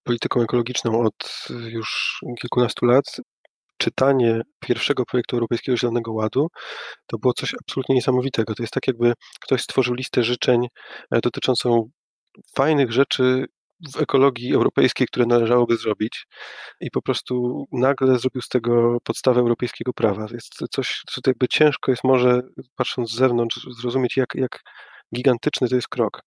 polityką 0.03 0.41
ekologiczną 0.41 1.01
od 1.01 1.47
już 1.69 2.19
kilkunastu 2.41 2.85
lat, 2.85 3.05
czytanie 3.77 4.41
pierwszego 4.59 5.05
projektu 5.05 5.35
Europejskiego 5.35 5.77
Zielonego 5.77 6.13
Ładu 6.13 6.47
to 7.07 7.17
było 7.17 7.33
coś 7.33 7.53
absolutnie 7.61 7.95
niesamowitego. 7.95 8.55
To 8.55 8.63
jest 8.63 8.73
tak, 8.73 8.87
jakby 8.87 9.13
ktoś 9.41 9.61
stworzył 9.61 9.93
listę 9.93 10.23
życzeń 10.23 10.67
e, 11.11 11.19
dotyczącą 11.21 11.89
fajnych 12.55 12.91
rzeczy 12.91 13.45
w 13.93 14.01
ekologii 14.01 14.53
europejskiej, 14.53 15.07
które 15.07 15.25
należałoby 15.25 15.77
zrobić 15.77 16.25
i 16.81 16.91
po 16.91 17.01
prostu 17.01 17.65
nagle 17.71 18.19
zrobił 18.19 18.41
z 18.41 18.47
tego 18.47 18.97
podstawę 19.03 19.39
europejskiego 19.39 19.93
prawa. 19.93 20.27
Jest 20.31 20.53
coś, 20.71 21.01
co 21.09 21.21
jakby 21.27 21.47
ciężko 21.47 21.91
jest 21.91 22.03
może, 22.03 22.41
patrząc 22.75 23.11
z 23.11 23.15
zewnątrz, 23.15 23.67
zrozumieć, 23.79 24.17
jak, 24.17 24.29
jak 24.35 24.61
gigantyczny 25.15 25.69
to 25.69 25.75
jest 25.75 25.87
krok 25.87 26.21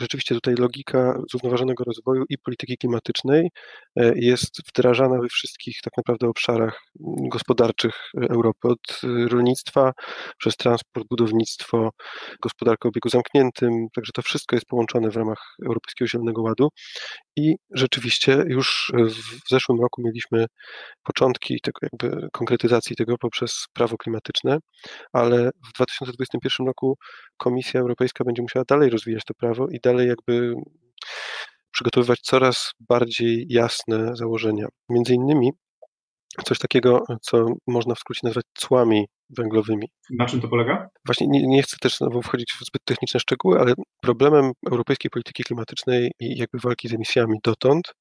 rzeczywiście 0.00 0.34
tutaj 0.34 0.54
logika 0.54 1.18
zrównoważonego 1.30 1.84
rozwoju 1.84 2.24
i 2.28 2.38
polityki 2.38 2.76
klimatycznej 2.76 3.50
e, 3.96 4.12
jest 4.16 4.68
wdrażana 4.68 5.20
we 5.20 5.28
wszystkich 5.28 5.76
tak 5.84 5.92
naprawdę 5.96 6.28
obszarach 6.28 6.82
gospodarczych 7.30 7.94
Europy, 8.30 8.68
od 8.68 9.00
rolnictwa 9.28 9.92
przez 10.38 10.56
transport, 10.56 11.06
budownictwo, 11.10 11.90
gospodarkę 12.42 12.88
obiegu 12.88 13.08
zamkniętym, 13.08 13.86
także 13.94 14.12
to 14.14 14.22
wszystko 14.22 14.56
jest 14.56 14.66
połączone 14.66 15.10
w 15.10 15.16
ramach 15.16 15.56
Europejskiego 15.66 16.08
Zielonego 16.08 16.42
Ładu. 16.42 16.68
I 17.36 17.56
rzeczywiście 17.70 18.44
już 18.48 18.92
w 18.94 19.50
zeszłym 19.50 19.80
roku 19.80 20.02
mieliśmy 20.04 20.46
początki 21.02 21.60
tego 21.62 21.78
jakby 21.82 22.28
konkretyzacji 22.32 22.96
tego 22.96 23.18
poprzez 23.18 23.66
prawo 23.72 23.96
klimatyczne, 23.96 24.58
ale 25.12 25.50
w 25.68 25.72
2021 25.74 26.66
roku 26.66 26.98
Komisja 27.36 27.80
Europejska 27.80 28.24
będzie 28.24 28.42
musiała 28.42 28.64
dalej 28.68 28.90
rozwijać 28.90 29.24
to 29.24 29.34
prawo 29.34 29.51
i 29.70 29.80
dalej 29.80 30.08
jakby 30.08 30.54
przygotowywać 31.72 32.20
coraz 32.20 32.72
bardziej 32.80 33.46
jasne 33.48 34.16
założenia. 34.16 34.66
Między 34.88 35.14
innymi 35.14 35.50
coś 36.44 36.58
takiego, 36.58 37.04
co 37.22 37.46
można 37.66 37.94
w 37.94 37.98
skrócie 37.98 38.20
nazwać 38.22 38.44
cłami 38.54 39.06
węglowymi. 39.30 39.88
Na 40.10 40.26
czym 40.26 40.40
to 40.40 40.48
polega? 40.48 40.88
Właśnie 41.06 41.26
nie, 41.26 41.46
nie, 41.46 41.62
chcę 41.62 41.76
też 41.80 41.96
znowu 41.96 42.22
wchodzić 42.22 42.52
w 42.52 42.64
zbyt 42.66 42.84
techniczne 42.84 43.20
szczegóły, 43.20 43.60
ale 43.60 43.74
problemem 44.00 44.52
europejskiej 44.70 45.10
polityki 45.10 45.44
klimatycznej 45.44 46.12
i 46.20 46.38
jakby 46.38 46.58
walki 46.58 46.88
z 46.88 46.94
emisjami 46.94 47.38
dotąd 47.44 47.94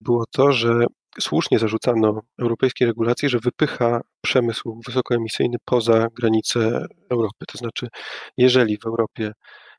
było 0.00 0.24
to, 0.32 0.52
że 0.52 0.86
słusznie 1.20 1.58
zarzucano 1.58 2.20
europejskiej 2.40 2.86
regulacji, 2.86 3.28
że 3.28 3.38
wypycha 3.38 4.00
przemysł 4.20 4.80
wysokoemisyjny 4.86 5.56
poza 5.64 6.08
granice 6.14 6.86
Europy. 7.10 7.46
To 7.48 7.58
znaczy, 7.58 7.88
jeżeli 8.36 8.78
w 8.78 8.86
Europie 8.86 9.32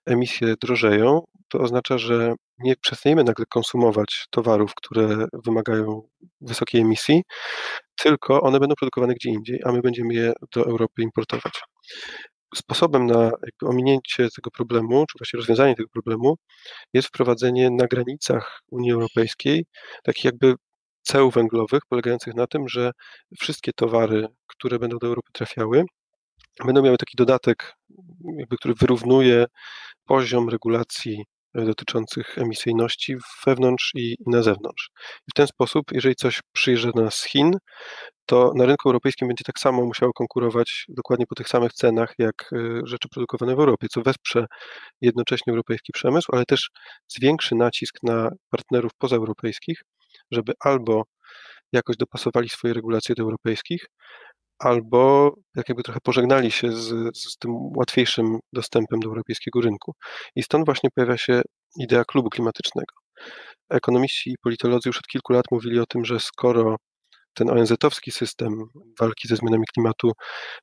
emisje 0.08 0.56
drożeją, 0.62 1.22
to 1.48 1.60
oznacza, 1.60 1.98
że 1.98 2.34
nie 2.60 2.76
przestaniemy 2.76 3.24
nagle 3.24 3.46
konsumować 3.46 4.26
towarów, 4.30 4.76
które 4.76 5.26
wymagają 5.46 6.02
wysokiej 6.42 6.82
emisji, 6.82 7.24
tylko 8.00 8.42
one 8.42 8.60
będą 8.60 8.76
produkowane 8.76 9.14
gdzie 9.14 9.30
indziej, 9.30 9.60
a 9.66 9.72
my 9.72 9.82
będziemy 9.82 10.14
je 10.14 10.34
do 10.56 10.66
Europy 10.66 11.02
importować. 11.02 11.62
Sposobem 12.56 13.06
na 13.06 13.32
ominięcie 13.64 14.28
tego 14.36 14.52
problemu, 14.52 15.06
czy 15.06 15.18
właściwie 15.20 15.42
rozwiązanie 15.42 15.76
tego 15.76 15.90
problemu, 15.90 16.36
jest 16.94 17.08
wprowadzenie 17.08 17.70
na 17.70 17.88
granicach 17.88 18.62
Unii 18.72 18.92
Europejskiej 18.92 19.66
takich 20.04 20.26
jakby 20.26 20.56
ceł 21.02 21.32
węglowych, 21.32 21.82
polegających 21.90 22.36
na 22.36 22.48
tym, 22.48 22.70
że 22.70 22.92
wszystkie 23.40 23.72
towary, 23.76 24.28
które 24.48 24.80
będą 24.80 24.98
do 24.98 25.08
Europy 25.08 25.32
trafiały, 25.34 25.84
będą 26.66 26.82
miały 26.82 26.98
taki 26.98 27.18
dodatek, 27.18 27.74
jakby, 28.38 28.58
który 28.58 28.74
wyrównuje 28.74 29.46
poziom 30.08 30.50
regulacji 30.50 31.26
e, 31.54 31.66
dotyczących 31.66 32.38
emisyjności 32.38 33.16
wewnątrz 33.46 33.92
i, 33.96 34.16
na 34.28 34.42
zewnątrz. 34.42 34.90
I 35.28 35.32
w 35.32 35.34
ten 35.34 35.48
sposób, 35.48 35.86
jeżeli 35.92 36.16
coś 36.16 36.40
przyjeżdża 36.52 36.92
do 36.92 37.02
nas 37.04 37.16
z 37.16 37.26
Chin, 37.26 37.52
to 38.26 38.52
na 38.56 38.66
rynku 38.66 38.90
europejskim 38.90 39.28
będzie 39.28 39.44
tak 39.44 39.60
samo 39.60 39.86
musiało 39.86 40.14
konkurować 40.14 40.86
dokładnie 40.90 41.26
po 41.28 41.36
tych 41.36 41.50
samych 41.50 41.74
cenach, 41.74 42.14
jak 42.18 42.50
e, 42.54 42.58
rzeczy 42.84 43.10
produkowane 43.10 43.56
w 43.56 43.60
Europie, 43.60 43.88
co 43.92 44.02
wesprze 44.02 44.46
jednocześnie 45.02 45.52
europejski 45.52 45.94
przemysł, 45.94 46.32
ale 46.34 46.46
też 46.46 46.70
zwiększy 47.08 47.56
nacisk 47.56 47.96
na 48.04 48.30
partnerów 48.50 48.92
pozaeuropejskich, 48.98 49.82
żeby 50.32 50.54
albo 50.60 51.04
jakoś 51.74 51.98
dopasowali 51.98 52.50
swoje 52.50 52.74
regulacje 52.74 53.16
do 53.16 53.24
europejskich, 53.24 53.86
albo 54.60 55.34
jak 55.56 55.70
jakby 55.70 55.84
trochę 55.84 56.00
pożegnali 56.04 56.52
się 56.52 56.72
z, 56.72 57.18
z 57.18 57.38
tym 57.38 57.52
łatwiejszym 57.78 58.40
dostępem 58.54 59.00
do 59.00 59.08
europejskiego 59.08 59.62
rynku. 59.62 59.94
I 60.36 60.44
stąd 60.44 60.66
właśnie 60.66 60.90
pojawia 60.96 61.18
się 61.18 61.42
idea 61.80 62.04
klubu 62.06 62.30
klimatycznego. 62.30 62.94
Ekonomiści 63.70 64.30
i 64.30 64.38
politolodzy 64.44 64.90
już 64.90 64.98
od 64.98 65.08
kilku 65.08 65.34
lat 65.34 65.46
mówili 65.52 65.80
o 65.80 65.86
tym, 65.86 66.06
że 66.06 66.20
skoro 66.20 66.76
ten 67.34 67.50
ONZ-owski 67.50 68.12
system 68.12 68.52
walki 69.00 69.28
ze 69.28 69.36
zmianami 69.36 69.64
klimatu 69.74 70.12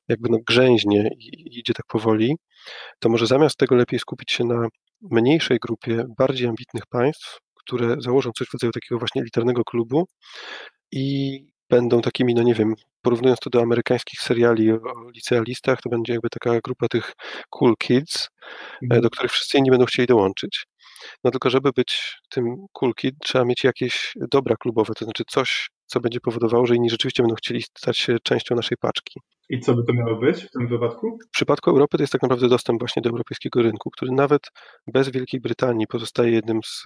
jakby 0.07 0.29
no 0.29 0.37
grzęźnie 0.47 1.09
i 1.19 1.59
idzie 1.59 1.73
tak 1.73 1.85
powoli, 1.87 2.35
to 2.99 3.09
może 3.09 3.27
zamiast 3.27 3.57
tego 3.57 3.75
lepiej 3.75 3.99
skupić 3.99 4.31
się 4.31 4.43
na 4.43 4.67
mniejszej 5.11 5.57
grupie 5.61 6.03
bardziej 6.17 6.47
ambitnych 6.47 6.83
państw, 6.89 7.39
które 7.55 7.95
założą 7.99 8.31
coś 8.37 8.47
w 8.47 8.53
rodzaju 8.53 8.71
takiego 8.71 8.99
właśnie 8.99 9.21
elitarnego 9.21 9.63
klubu 9.63 10.05
i 10.91 11.39
będą 11.69 12.01
takimi, 12.01 12.33
no 12.33 12.43
nie 12.43 12.53
wiem, 12.53 12.73
porównując 13.01 13.39
to 13.39 13.49
do 13.49 13.61
amerykańskich 13.61 14.19
seriali 14.19 14.71
o 14.71 14.79
licealistach, 15.15 15.81
to 15.81 15.89
będzie 15.89 16.13
jakby 16.13 16.29
taka 16.29 16.59
grupa 16.63 16.87
tych 16.87 17.13
cool 17.49 17.73
kids, 17.79 18.29
e, 18.41 18.47
mhm. 18.83 19.01
do 19.01 19.09
których 19.09 19.31
wszyscy 19.31 19.57
inni 19.57 19.69
będą 19.69 19.85
chcieli 19.85 20.07
dołączyć. 20.07 20.65
No 21.23 21.31
tylko, 21.31 21.49
żeby 21.49 21.71
być 21.75 22.17
tym 22.29 22.55
cool 22.73 22.93
kid, 22.93 23.15
trzeba 23.19 23.45
mieć 23.45 23.63
jakieś 23.63 24.13
dobra 24.31 24.55
klubowe, 24.55 24.93
to 24.93 25.05
znaczy 25.05 25.23
coś, 25.27 25.69
co 25.85 25.99
będzie 25.99 26.19
powodowało, 26.19 26.65
że 26.65 26.75
inni 26.75 26.89
rzeczywiście 26.89 27.23
będą 27.23 27.35
chcieli 27.35 27.61
stać 27.61 27.97
się 27.97 28.17
częścią 28.23 28.55
naszej 28.55 28.77
paczki. 28.77 29.19
I 29.49 29.59
co 29.59 29.75
by 29.75 29.83
to 29.83 29.93
miało 29.93 30.15
być 30.15 30.43
w 30.43 30.51
tym 30.51 30.67
wypadku? 30.67 31.17
W 31.27 31.29
przypadku 31.29 31.69
Europy 31.69 31.97
to 31.97 32.03
jest 32.03 32.13
tak 32.13 32.21
naprawdę 32.21 32.47
dostęp 32.47 32.79
właśnie 32.79 33.01
do 33.01 33.09
europejskiego 33.09 33.61
rynku, 33.61 33.89
który 33.89 34.11
nawet 34.11 34.41
bez 34.87 35.09
Wielkiej 35.09 35.41
Brytanii 35.41 35.87
pozostaje 35.87 36.31
jednym 36.31 36.59
z 36.63 36.83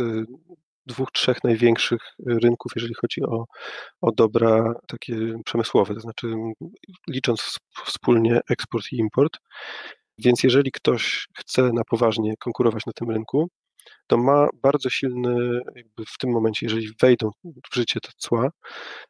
dwóch, 0.89 1.11
trzech 1.11 1.43
największych 1.43 2.01
rynków, 2.43 2.71
jeżeli 2.75 2.93
chodzi 2.93 3.23
o, 3.23 3.45
o 4.01 4.11
dobra 4.11 4.73
takie 4.87 5.15
przemysłowe, 5.45 5.93
to 5.93 5.99
znaczy 5.99 6.27
licząc 7.09 7.57
wspólnie 7.85 8.39
eksport 8.49 8.85
i 8.91 8.97
import. 8.97 9.37
Więc 10.17 10.43
jeżeli 10.43 10.71
ktoś 10.71 11.27
chce 11.37 11.61
na 11.73 11.83
poważnie 11.83 12.33
konkurować 12.39 12.85
na 12.85 12.93
tym 12.93 13.09
rynku, 13.09 13.49
to 14.07 14.17
ma 14.17 14.47
bardzo 14.53 14.89
silny, 14.89 15.61
w 16.07 16.17
tym 16.17 16.31
momencie, 16.31 16.65
jeżeli 16.65 16.89
wejdą 17.01 17.29
w 17.71 17.75
życie 17.75 17.99
te 17.99 18.09
cła, 18.17 18.49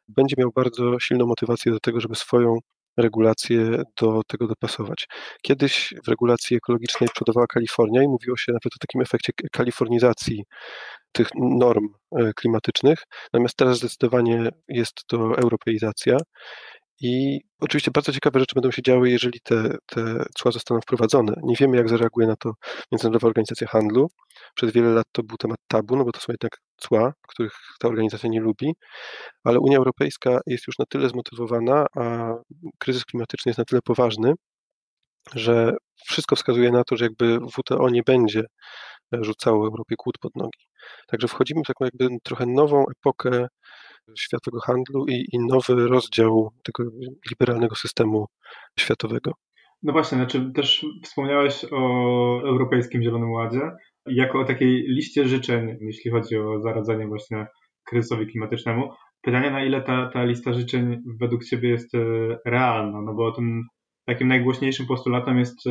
będzie 0.08 0.34
miał 0.38 0.50
bardzo 0.54 1.00
silną 1.00 1.26
motywację 1.26 1.72
do 1.72 1.80
tego, 1.80 2.00
żeby 2.00 2.14
swoją 2.14 2.58
regulacje 2.96 3.82
do 4.00 4.22
tego 4.26 4.46
dopasować. 4.46 5.06
Kiedyś 5.42 5.94
w 6.04 6.08
regulacji 6.08 6.56
ekologicznej 6.56 7.08
przodowała 7.14 7.46
Kalifornia 7.46 8.02
i 8.02 8.08
mówiło 8.08 8.36
się 8.36 8.52
nawet 8.52 8.66
o 8.66 8.78
takim 8.80 9.00
efekcie 9.00 9.32
kalifornizacji 9.52 10.44
tych 11.12 11.28
norm 11.34 11.88
e, 12.16 12.32
klimatycznych, 12.32 12.98
natomiast 13.32 13.56
teraz 13.56 13.78
zdecydowanie 13.78 14.48
jest 14.68 15.06
to 15.06 15.16
europeizacja 15.38 16.16
i 17.00 17.40
oczywiście 17.60 17.90
bardzo 17.90 18.12
ciekawe 18.12 18.40
rzeczy 18.40 18.54
będą 18.54 18.70
się 18.70 18.82
działy, 18.82 19.10
jeżeli 19.10 19.40
te, 19.40 19.76
te 19.86 20.24
cła 20.34 20.50
zostaną 20.50 20.80
wprowadzone. 20.80 21.32
Nie 21.42 21.56
wiemy, 21.56 21.76
jak 21.76 21.88
zareaguje 21.88 22.26
na 22.26 22.36
to 22.36 22.52
Międzynarodowa 22.92 23.28
Organizacja 23.28 23.66
Handlu. 23.66 24.10
Przez 24.54 24.72
wiele 24.72 24.90
lat 24.90 25.06
to 25.12 25.22
był 25.22 25.36
temat 25.36 25.58
tabu, 25.68 25.96
no 25.96 26.04
bo 26.04 26.12
to 26.12 26.20
są 26.20 26.32
jednak 26.32 26.58
cła, 26.80 27.12
których 27.28 27.52
ta 27.80 27.88
organizacja 27.88 28.28
nie 28.28 28.40
lubi, 28.40 28.74
ale 29.44 29.60
Unia 29.60 29.78
Europejska 29.78 30.40
jest 30.46 30.66
już 30.66 30.78
na 30.78 30.84
tyle 30.86 31.08
zmotywowana, 31.08 31.86
a 31.96 32.34
kryzys 32.78 33.04
klimatyczny 33.04 33.50
jest 33.50 33.58
na 33.58 33.64
tyle 33.64 33.82
poważny, 33.82 34.34
że 35.34 35.76
wszystko 35.96 36.36
wskazuje 36.36 36.72
na 36.72 36.84
to, 36.84 36.96
że 36.96 37.04
jakby 37.04 37.38
WTO 37.40 37.90
nie 37.90 38.02
będzie 38.02 38.44
rzucało 39.12 39.66
Europie 39.66 39.94
kłód 39.98 40.18
pod 40.18 40.36
nogi. 40.36 40.66
Także 41.06 41.28
wchodzimy 41.28 41.60
w 41.64 41.66
taką 41.66 41.84
jakby 41.84 42.08
trochę 42.22 42.46
nową 42.46 42.84
epokę 42.98 43.46
światowego 44.18 44.60
handlu 44.60 45.06
i, 45.08 45.24
i 45.32 45.38
nowy 45.38 45.88
rozdział 45.88 46.50
tego 46.62 46.90
liberalnego 47.30 47.74
systemu 47.74 48.26
światowego. 48.78 49.32
No 49.82 49.92
właśnie, 49.92 50.18
znaczy 50.18 50.52
też 50.54 50.86
wspomniałeś 51.04 51.64
o 51.72 51.78
Europejskim 52.44 53.02
Zielonym 53.02 53.30
Ładzie 53.30 53.60
jako 54.06 54.40
o 54.40 54.44
takiej 54.44 54.82
liście 54.88 55.28
życzeń, 55.28 55.76
jeśli 55.80 56.10
chodzi 56.10 56.36
o 56.36 56.60
zaradzenie 56.60 57.06
właśnie 57.06 57.46
kryzysowi 57.84 58.26
klimatycznemu. 58.26 58.88
Pytanie, 59.22 59.50
na 59.50 59.64
ile 59.64 59.82
ta, 59.82 60.10
ta 60.12 60.24
lista 60.24 60.52
życzeń 60.52 61.02
według 61.20 61.44
Ciebie 61.44 61.68
jest 61.68 61.94
e, 61.94 61.98
realna? 62.46 63.02
No 63.02 63.14
bo 63.14 63.32
tym 63.32 63.62
takim 64.06 64.28
najgłośniejszym 64.28 64.86
postulatem 64.86 65.38
jest 65.38 65.66
e, 65.66 65.70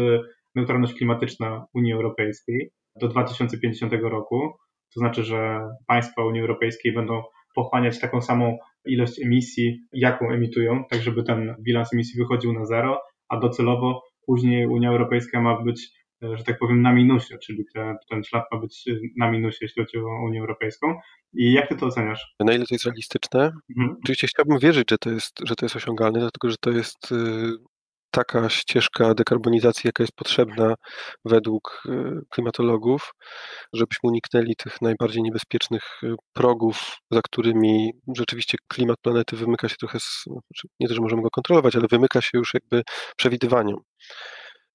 neutralność 0.55 0.93
klimatyczna 0.93 1.65
Unii 1.73 1.93
Europejskiej 1.93 2.71
do 3.01 3.07
2050 3.07 3.93
roku. 3.93 4.53
To 4.93 4.99
znaczy, 4.99 5.23
że 5.23 5.59
państwa 5.87 6.25
Unii 6.25 6.41
Europejskiej 6.41 6.93
będą 6.93 7.23
pochłaniać 7.55 7.99
taką 7.99 8.21
samą 8.21 8.57
ilość 8.85 9.21
emisji, 9.25 9.79
jaką 9.93 10.31
emitują, 10.31 10.83
tak 10.89 11.01
żeby 11.01 11.23
ten 11.23 11.55
bilans 11.61 11.93
emisji 11.93 12.19
wychodził 12.19 12.53
na 12.53 12.65
zero, 12.65 13.01
a 13.29 13.37
docelowo 13.37 14.01
później 14.25 14.67
Unia 14.67 14.89
Europejska 14.89 15.41
ma 15.41 15.63
być 15.63 15.98
że 16.21 16.43
tak 16.43 16.59
powiem, 16.59 16.81
na 16.81 16.93
minusie, 16.93 17.37
czyli 17.37 17.65
te, 17.73 17.95
ten 18.09 18.23
ślad 18.23 18.43
ma 18.51 18.59
być 18.59 18.85
na 19.17 19.31
minusie, 19.31 19.57
jeśli 19.61 19.83
chodzi 19.83 19.97
o 19.97 20.25
Unię 20.25 20.39
Europejską. 20.39 20.95
I 21.33 21.53
jak 21.53 21.69
ty 21.69 21.75
to 21.75 21.85
oceniasz? 21.85 22.35
Na 22.39 22.53
ile 22.53 22.65
to 22.65 22.75
jest 22.75 22.85
realistyczne? 22.85 23.51
Mhm. 23.77 23.97
Oczywiście 24.03 24.27
chciałbym 24.27 24.59
wierzyć, 24.59 24.89
że 24.91 24.97
to 24.97 25.09
jest, 25.09 25.39
że 25.45 25.55
to 25.55 25.65
jest 25.65 25.75
osiągalne, 25.75 26.19
dlatego 26.19 26.49
że 26.49 26.55
to 26.61 26.71
jest 26.71 27.11
y, 27.11 27.15
taka 28.11 28.49
ścieżka 28.49 29.13
dekarbonizacji, 29.13 29.87
jaka 29.87 30.03
jest 30.03 30.15
potrzebna 30.15 30.75
według 31.25 31.83
y, 31.85 32.21
klimatologów, 32.29 33.13
żebyśmy 33.73 34.09
uniknęli 34.09 34.55
tych 34.55 34.81
najbardziej 34.81 35.23
niebezpiecznych 35.23 35.83
y, 36.03 36.15
progów, 36.33 36.97
za 37.11 37.21
którymi 37.21 37.91
rzeczywiście 38.15 38.57
klimat 38.67 38.97
planety 39.01 39.35
wymyka 39.35 39.69
się 39.69 39.75
trochę, 39.75 39.99
z, 39.99 40.23
znaczy, 40.23 40.67
nie 40.79 40.87
to, 40.87 40.93
że 40.93 41.01
możemy 41.01 41.21
go 41.21 41.29
kontrolować, 41.29 41.75
ale 41.75 41.87
wymyka 41.91 42.21
się 42.21 42.37
już 42.37 42.53
jakby 42.53 42.83
przewidywaniom. 43.17 43.79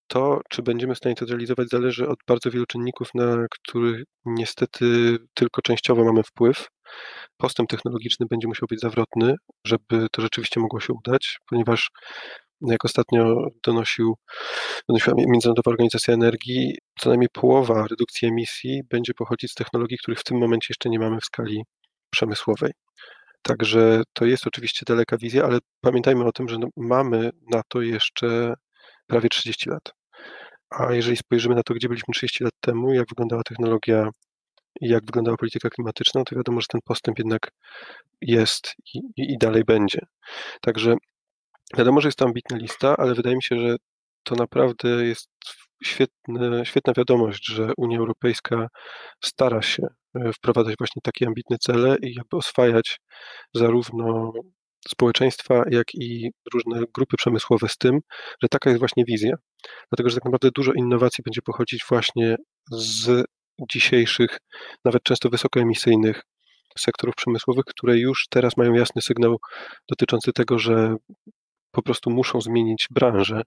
To, 0.08 0.40
czy 0.48 0.62
będziemy 0.62 0.94
w 0.94 0.98
stanie 0.98 1.14
to 1.14 1.26
zrealizować, 1.26 1.68
zależy 1.68 2.08
od 2.08 2.18
bardzo 2.28 2.50
wielu 2.50 2.66
czynników, 2.66 3.08
na 3.14 3.46
których 3.50 4.04
niestety 4.24 5.16
tylko 5.34 5.62
częściowo 5.62 6.04
mamy 6.04 6.22
wpływ. 6.22 6.68
Postęp 7.36 7.68
technologiczny 7.68 8.26
będzie 8.26 8.48
musiał 8.48 8.66
być 8.70 8.80
zawrotny, 8.80 9.34
żeby 9.66 10.06
to 10.12 10.22
rzeczywiście 10.22 10.60
mogło 10.60 10.80
się 10.80 10.92
udać, 10.92 11.38
ponieważ 11.46 11.90
jak 12.60 12.84
ostatnio 12.84 13.36
donosił, 13.66 14.14
donosiła 14.88 15.16
Międzynarodowa 15.18 15.70
Organizacja 15.70 16.14
Energii, 16.14 16.78
co 16.98 17.08
najmniej 17.08 17.28
połowa 17.32 17.86
redukcji 17.90 18.28
emisji 18.28 18.82
będzie 18.90 19.14
pochodzić 19.14 19.50
z 19.50 19.54
technologii, 19.54 19.98
których 19.98 20.20
w 20.20 20.24
tym 20.24 20.38
momencie 20.38 20.66
jeszcze 20.70 20.88
nie 20.88 20.98
mamy 20.98 21.20
w 21.20 21.24
skali 21.24 21.64
przemysłowej. 22.10 22.72
Także 23.42 24.02
to 24.12 24.24
jest 24.24 24.46
oczywiście 24.46 24.84
daleka 24.88 25.16
wizja, 25.16 25.44
ale 25.44 25.58
pamiętajmy 25.80 26.24
o 26.24 26.32
tym, 26.32 26.48
że 26.48 26.58
no 26.58 26.68
mamy 26.76 27.30
na 27.52 27.62
to 27.68 27.82
jeszcze 27.82 28.54
prawie 29.14 29.28
30 29.28 29.70
lat. 29.70 29.92
A 30.70 30.92
jeżeli 30.92 31.16
spojrzymy 31.16 31.54
na 31.54 31.62
to, 31.62 31.74
gdzie 31.74 31.88
byliśmy 31.88 32.14
30 32.14 32.44
lat 32.44 32.52
temu, 32.60 32.92
jak 32.94 33.08
wyglądała 33.08 33.42
technologia 33.42 34.08
i 34.80 34.88
jak 34.88 35.06
wyglądała 35.06 35.36
polityka 35.36 35.70
klimatyczna, 35.70 36.24
to 36.24 36.36
wiadomo, 36.36 36.60
że 36.60 36.66
ten 36.70 36.80
postęp 36.84 37.18
jednak 37.18 37.50
jest 38.20 38.74
i, 38.94 39.00
i 39.16 39.38
dalej 39.38 39.64
będzie. 39.64 40.00
Także 40.60 40.94
wiadomo, 41.76 42.00
że 42.00 42.08
jest 42.08 42.18
to 42.18 42.24
ambitna 42.24 42.56
lista, 42.56 42.96
ale 42.98 43.14
wydaje 43.14 43.36
mi 43.36 43.42
się, 43.42 43.58
że 43.58 43.76
to 44.22 44.34
naprawdę 44.34 44.88
jest 44.88 45.28
świetna 46.64 46.92
wiadomość, 46.96 47.46
że 47.46 47.72
Unia 47.76 47.98
Europejska 47.98 48.68
stara 49.24 49.62
się 49.62 49.82
e, 50.14 50.32
wprowadzać 50.32 50.74
właśnie 50.78 51.02
takie 51.02 51.26
ambitne 51.26 51.56
cele 51.58 51.96
i 52.02 52.14
jakby 52.14 52.36
oswajać 52.36 53.00
zarówno 53.54 54.32
społeczeństwa, 54.88 55.62
jak 55.70 55.94
i 55.94 56.30
różne 56.54 56.84
grupy 56.94 57.16
przemysłowe 57.16 57.68
z 57.68 57.78
tym, 57.78 58.00
że 58.42 58.48
taka 58.48 58.70
jest 58.70 58.78
właśnie 58.78 59.04
wizja. 59.04 59.36
Dlatego, 59.90 60.10
że 60.10 60.16
tak 60.16 60.24
naprawdę 60.24 60.50
dużo 60.54 60.72
innowacji 60.72 61.22
będzie 61.24 61.42
pochodzić 61.42 61.84
właśnie 61.88 62.36
z 62.70 63.24
dzisiejszych, 63.72 64.38
nawet 64.84 65.02
często 65.02 65.28
wysokoemisyjnych 65.28 66.22
sektorów 66.78 67.14
przemysłowych, 67.14 67.64
które 67.64 67.98
już 67.98 68.26
teraz 68.30 68.56
mają 68.56 68.74
jasny 68.74 69.02
sygnał 69.02 69.36
dotyczący 69.88 70.32
tego, 70.32 70.58
że 70.58 70.96
po 71.70 71.82
prostu 71.82 72.10
muszą 72.10 72.40
zmienić 72.40 72.86
branżę 72.90 73.42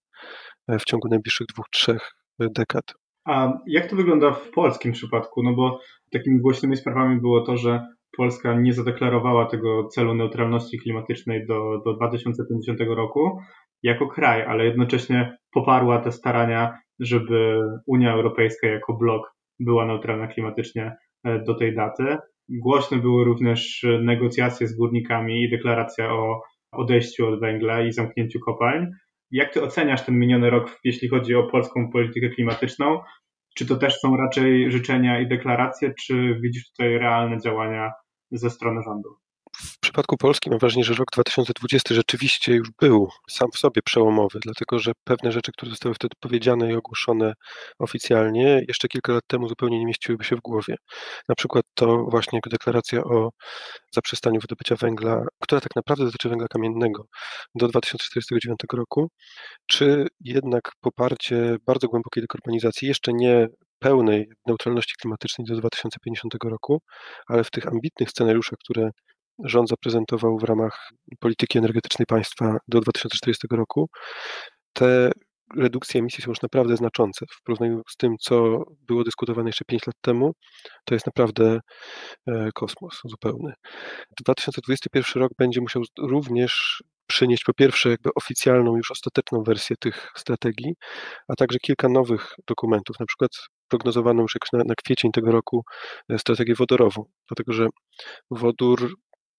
e, 0.68 0.80
w 0.80 0.84
ciągu 0.84 1.08
najbliższych 1.08 1.48
dwóch, 1.48 1.66
trzech 1.72 2.12
dekad. 2.40 2.84
A 3.26 3.54
jak 3.68 3.90
to 3.90 3.96
wygląda 3.96 4.32
w 4.32 4.52
polskim 4.52 4.92
przypadku? 4.92 5.44
No 5.44 5.54
bo 5.54 5.80
takimi 6.12 6.42
głośnymi 6.42 6.78
sprawami 6.78 7.22
było 7.22 7.42
to, 7.42 7.58
że 7.58 7.88
Polska 8.18 8.60
nie 8.60 8.74
zadeklarowała 8.74 9.46
tego 9.46 9.88
celu 9.88 10.16
neutralności 10.16 10.80
klimatycznej 10.80 11.46
do, 11.46 11.82
do 11.86 11.94
2050 11.94 12.80
roku 12.82 13.40
jako 13.84 14.08
kraj, 14.08 14.44
ale 14.44 14.66
jednocześnie 14.66 15.38
poparła 15.52 16.02
te 16.02 16.12
starania, 16.12 16.78
żeby 17.00 17.62
Unia 17.88 18.14
Europejska 18.14 18.68
jako 18.68 18.94
blok 18.94 19.34
była 19.60 19.86
neutralna 19.86 20.28
klimatycznie 20.28 20.96
e, 21.24 21.44
do 21.44 21.56
tej 21.56 21.76
daty. 21.76 22.18
Głośne 22.50 22.98
były 22.98 23.26
również 23.26 23.86
negocjacje 24.02 24.68
z 24.68 24.78
górnikami 24.78 25.44
i 25.44 25.50
deklaracja 25.50 26.14
o 26.14 26.42
odejściu 26.72 27.28
od 27.28 27.40
węgla 27.40 27.82
i 27.82 27.92
zamknięciu 27.92 28.40
kopalń. 28.40 28.88
Jak 29.32 29.54
ty 29.54 29.64
oceniasz 29.64 30.06
ten 30.06 30.20
miniony 30.20 30.50
rok, 30.50 30.80
jeśli 30.84 31.10
chodzi 31.10 31.36
o 31.36 31.44
polską 31.44 31.92
politykę 31.92 32.30
klimatyczną? 32.30 33.00
Czy 33.58 33.66
to 33.66 33.76
też 33.76 34.00
są 34.00 34.18
raczej 34.18 34.72
życzenia 34.72 35.20
i 35.20 35.28
deklaracje, 35.28 35.94
czy 36.06 36.40
widzisz 36.42 36.72
tutaj 36.72 36.98
realne 36.98 37.38
działania 37.42 37.92
ze 38.32 38.50
strony 38.50 38.84
rządu? 38.84 39.18
W 39.58 39.80
przypadku 39.80 40.18
Polski 40.18 40.50
mam 40.50 40.60
wrażenie, 40.60 40.84
że 40.84 40.94
rok 40.94 41.08
2020 41.14 41.96
rzeczywiście 41.96 42.54
już 42.54 42.72
był 42.82 43.10
sam 43.30 43.50
w 43.54 43.58
sobie 43.58 43.82
przełomowy, 43.82 44.40
dlatego 44.42 44.80
że 44.80 44.92
pewne 45.04 45.32
rzeczy, 45.32 45.52
które 45.52 45.70
zostały 45.70 45.96
wtedy 45.96 46.16
powiedziane 46.20 46.72
i 46.72 46.76
ogłoszone 46.76 47.34
oficjalnie, 47.80 48.62
jeszcze 48.68 48.88
kilka 48.88 49.14
lat 49.14 49.24
temu 49.28 49.48
zupełnie 49.50 49.80
nie 49.80 49.86
mieściłyby 49.86 50.24
się 50.24 50.36
w 50.36 50.42
głowie. 50.42 50.76
Na 51.30 51.36
przykład 51.36 51.66
to 51.74 52.06
właśnie 52.12 52.40
deklaracja 52.52 53.04
o 53.04 53.30
zaprzestaniu 53.92 54.40
wydobycia 54.42 54.76
węgla, 54.76 55.26
która 55.42 55.62
tak 55.62 55.76
naprawdę 55.76 56.06
dotyczy 56.06 56.30
węgla 56.30 56.48
kamiennego 56.48 57.06
do 57.56 57.68
2049 57.68 58.60
roku, 58.74 59.10
czy 59.68 60.08
jednak 60.20 60.72
poparcie 60.82 61.58
bardzo 61.66 61.88
głębokiej 61.88 62.24
dekarbonizacji, 62.24 62.88
jeszcze 62.88 63.14
nie 63.14 63.48
pełnej 63.80 64.28
neutralności 64.48 64.94
klimatycznej 65.02 65.48
do 65.48 65.56
2050 65.56 66.34
roku, 66.44 66.82
ale 67.28 67.44
w 67.44 67.52
tych 67.52 67.68
ambitnych 67.68 68.10
scenariuszach, 68.10 68.60
które 68.60 68.90
rząd 69.44 69.70
zaprezentował 69.70 70.38
w 70.38 70.44
ramach 70.44 70.90
polityki 71.20 71.58
energetycznej 71.58 72.06
państwa 72.06 72.58
do 72.68 72.82
2040 72.82 73.48
roku, 73.52 73.90
te 74.74 75.12
redukcje 75.58 76.00
emisji 76.00 76.24
są 76.24 76.32
już 76.32 76.42
naprawdę 76.42 76.78
znaczące. 76.78 77.26
W 77.32 77.44
porównaniu 77.44 77.82
z 77.90 77.98
tym, 77.98 78.16
co 78.20 78.64
było 78.88 79.04
dyskutowane 79.04 79.50
jeszcze 79.50 79.66
5 79.66 79.88
lat 79.88 79.96
temu, 80.02 80.32
to 80.86 80.96
jest 80.96 81.06
naprawdę 81.06 81.60
e, 82.28 82.50
kosmos 82.54 83.02
zupełny. 83.06 83.54
2021 84.20 85.22
rok 85.22 85.32
będzie 85.38 85.62
musiał 85.62 85.84
również 86.00 86.84
przynieść 87.08 87.44
po 87.44 87.54
pierwsze 87.54 87.90
jakby 87.90 88.10
oficjalną, 88.16 88.78
już 88.78 88.92
ostateczną 88.92 89.44
wersję 89.44 89.76
tych 89.80 90.12
strategii, 90.16 90.76
a 91.28 91.36
także 91.36 91.60
kilka 91.60 91.90
nowych 91.90 92.36
dokumentów, 92.48 93.00
na 93.00 93.06
przykład 93.06 93.32
prognozowaną 93.68 94.22
już 94.22 94.36
na, 94.54 94.64
na 94.64 94.76
kwiecień 94.76 95.12
tego 95.12 95.32
roku 95.32 95.64
e, 96.10 96.20
strategię 96.20 96.56
wodorową, 96.56 97.06
dlatego 97.28 97.54
że 97.54 97.68
wodór 98.32 98.96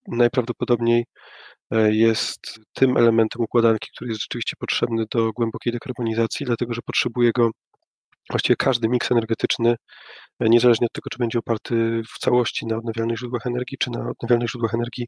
najprawdopodobniej 0.07 1.05
e, 1.71 1.95
jest 1.95 2.59
tym 2.73 2.97
elementem 2.97 3.41
układanki, 3.41 3.89
który 3.95 4.09
jest 4.09 4.21
rzeczywiście 4.21 4.55
potrzebny 4.59 5.05
do 5.11 5.31
głębokiej 5.31 5.73
dekarbonizacji, 5.73 6.45
dlatego 6.45 6.73
że 6.73 6.81
potrzebuje 6.85 7.31
go 7.31 7.51
właściwie 8.29 8.55
każdy 8.55 8.89
miks 8.89 9.11
energetyczny, 9.11 9.75
e, 10.39 10.49
niezależnie 10.49 10.87
od 10.87 10.93
tego, 10.93 11.09
czy 11.11 11.17
będzie 11.17 11.39
oparty 11.39 12.01
w 12.15 12.19
całości 12.19 12.65
na 12.65 12.77
odnawialnych 12.77 13.17
źródłach 13.17 13.47
energii, 13.47 13.77
czy 13.77 13.89
na 13.91 14.09
odnawialnych 14.09 14.49
źródłach 14.49 14.73
energii 14.73 15.07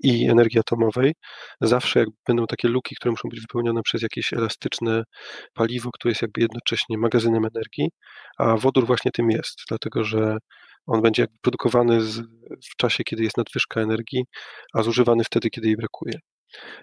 i 0.00 0.28
energii 0.28 0.60
atomowej, 0.60 1.14
zawsze 1.60 2.00
jak 2.00 2.08
będą 2.26 2.46
takie 2.46 2.68
luki, 2.68 2.94
które 2.96 3.10
muszą 3.10 3.28
być 3.28 3.40
wypełnione 3.40 3.82
przez 3.82 4.02
jakieś 4.02 4.32
elastyczne 4.32 5.02
paliwo, 5.54 5.90
które 5.90 6.10
jest 6.10 6.22
jakby 6.22 6.40
jednocześnie 6.40 6.98
magazynem 6.98 7.44
energii, 7.44 7.90
a 8.38 8.56
wodór 8.56 8.86
właśnie 8.86 9.10
tym 9.10 9.30
jest, 9.30 9.54
dlatego 9.68 10.04
że 10.04 10.36
on 10.86 11.02
będzie 11.02 11.22
jakby 11.22 11.36
produkowany 11.40 12.02
z, 12.02 12.20
w 12.72 12.76
czasie, 12.76 13.04
kiedy 13.04 13.22
jest 13.22 13.36
nadwyżka 13.36 13.80
energii, 13.80 14.24
a 14.74 14.82
zużywany 14.82 15.24
wtedy, 15.24 15.50
kiedy 15.50 15.66
jej 15.66 15.76
brakuje. 15.76 16.14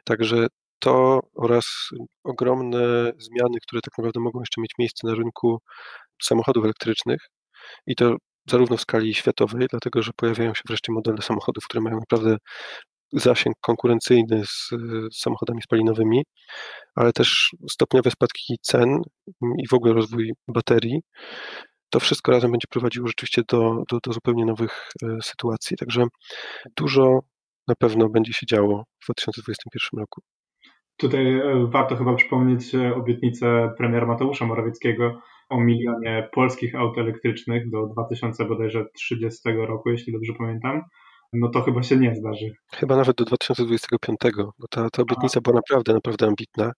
Także 0.04 0.48
to 0.80 1.20
oraz 1.36 1.90
ogromne 2.24 3.12
zmiany, 3.18 3.60
które 3.62 3.82
tak 3.82 3.98
naprawdę 3.98 4.20
mogą 4.20 4.40
jeszcze 4.40 4.62
mieć 4.62 4.72
miejsce 4.80 5.08
na 5.08 5.16
rynku 5.16 5.58
samochodów 6.22 6.64
elektrycznych 6.64 7.20
i 7.88 7.96
to 7.96 8.16
zarówno 8.50 8.78
w 8.78 8.82
skali 8.82 9.14
światowej, 9.14 9.68
dlatego 9.72 10.02
że 10.02 10.12
pojawiają 10.16 10.54
się 10.54 10.62
wreszcie 10.68 10.94
modele 10.94 11.22
samochodów, 11.22 11.64
które 11.64 11.82
mają 11.82 12.00
naprawdę 12.00 12.38
zasięg 13.14 13.56
konkurencyjny 13.62 14.46
z, 14.46 14.70
samochodami 15.14 15.62
spalinowymi, 15.62 16.24
ale 16.96 17.14
też 17.14 17.52
stopniowe 17.72 18.12
spadki 18.12 18.58
cen 18.62 19.02
i 19.42 19.68
w 19.68 19.74
ogóle 19.74 19.94
rozwój 19.94 20.34
baterii 20.48 21.02
to 21.90 22.00
wszystko 22.00 22.32
razem 22.32 22.52
będzie 22.52 22.68
prowadziło 22.70 23.08
rzeczywiście 23.08 23.42
do, 23.50 23.84
do, 23.92 24.00
do 24.04 24.14
zupełnie 24.14 24.46
nowych 24.46 24.90
e, 25.04 25.22
sytuacji. 25.22 25.78
Także 25.78 26.04
dużo 26.78 27.20
na 27.68 27.76
pewno 27.76 28.10
będzie 28.10 28.34
się 28.34 28.46
działo 28.46 28.84
w 29.04 29.06
2021 29.06 30.00
roku. 30.00 30.22
Tutaj 30.98 31.40
e, 31.40 31.68
warto 31.68 31.96
chyba 31.96 32.16
przypomnieć 32.16 32.76
obietnicę 32.76 33.74
premiera 33.78 34.06
Mateusza 34.06 34.46
Morawieckiego 34.46 35.22
o 35.50 35.62
milionie 35.62 36.30
polskich 36.32 36.76
aut 36.76 36.98
elektrycznych 36.98 37.70
do 37.70 37.88
2030 37.88 39.50
roku, 39.68 39.90
jeśli 39.90 40.14
dobrze 40.14 40.34
pamiętam 40.38 40.82
no 41.34 41.50
to 41.50 41.62
chyba 41.62 41.84
się 41.84 41.98
nie 41.98 42.16
zdarzy. 42.16 42.52
Chyba 42.74 42.96
nawet 42.96 43.18
do 43.18 43.26
2025, 43.26 44.18
bo 44.60 44.68
ta, 44.70 44.90
ta 44.90 45.02
obietnica 45.02 45.42
była 45.42 45.56
naprawdę, 45.56 45.94
naprawdę 45.94 46.28
ambitna. 46.28 46.72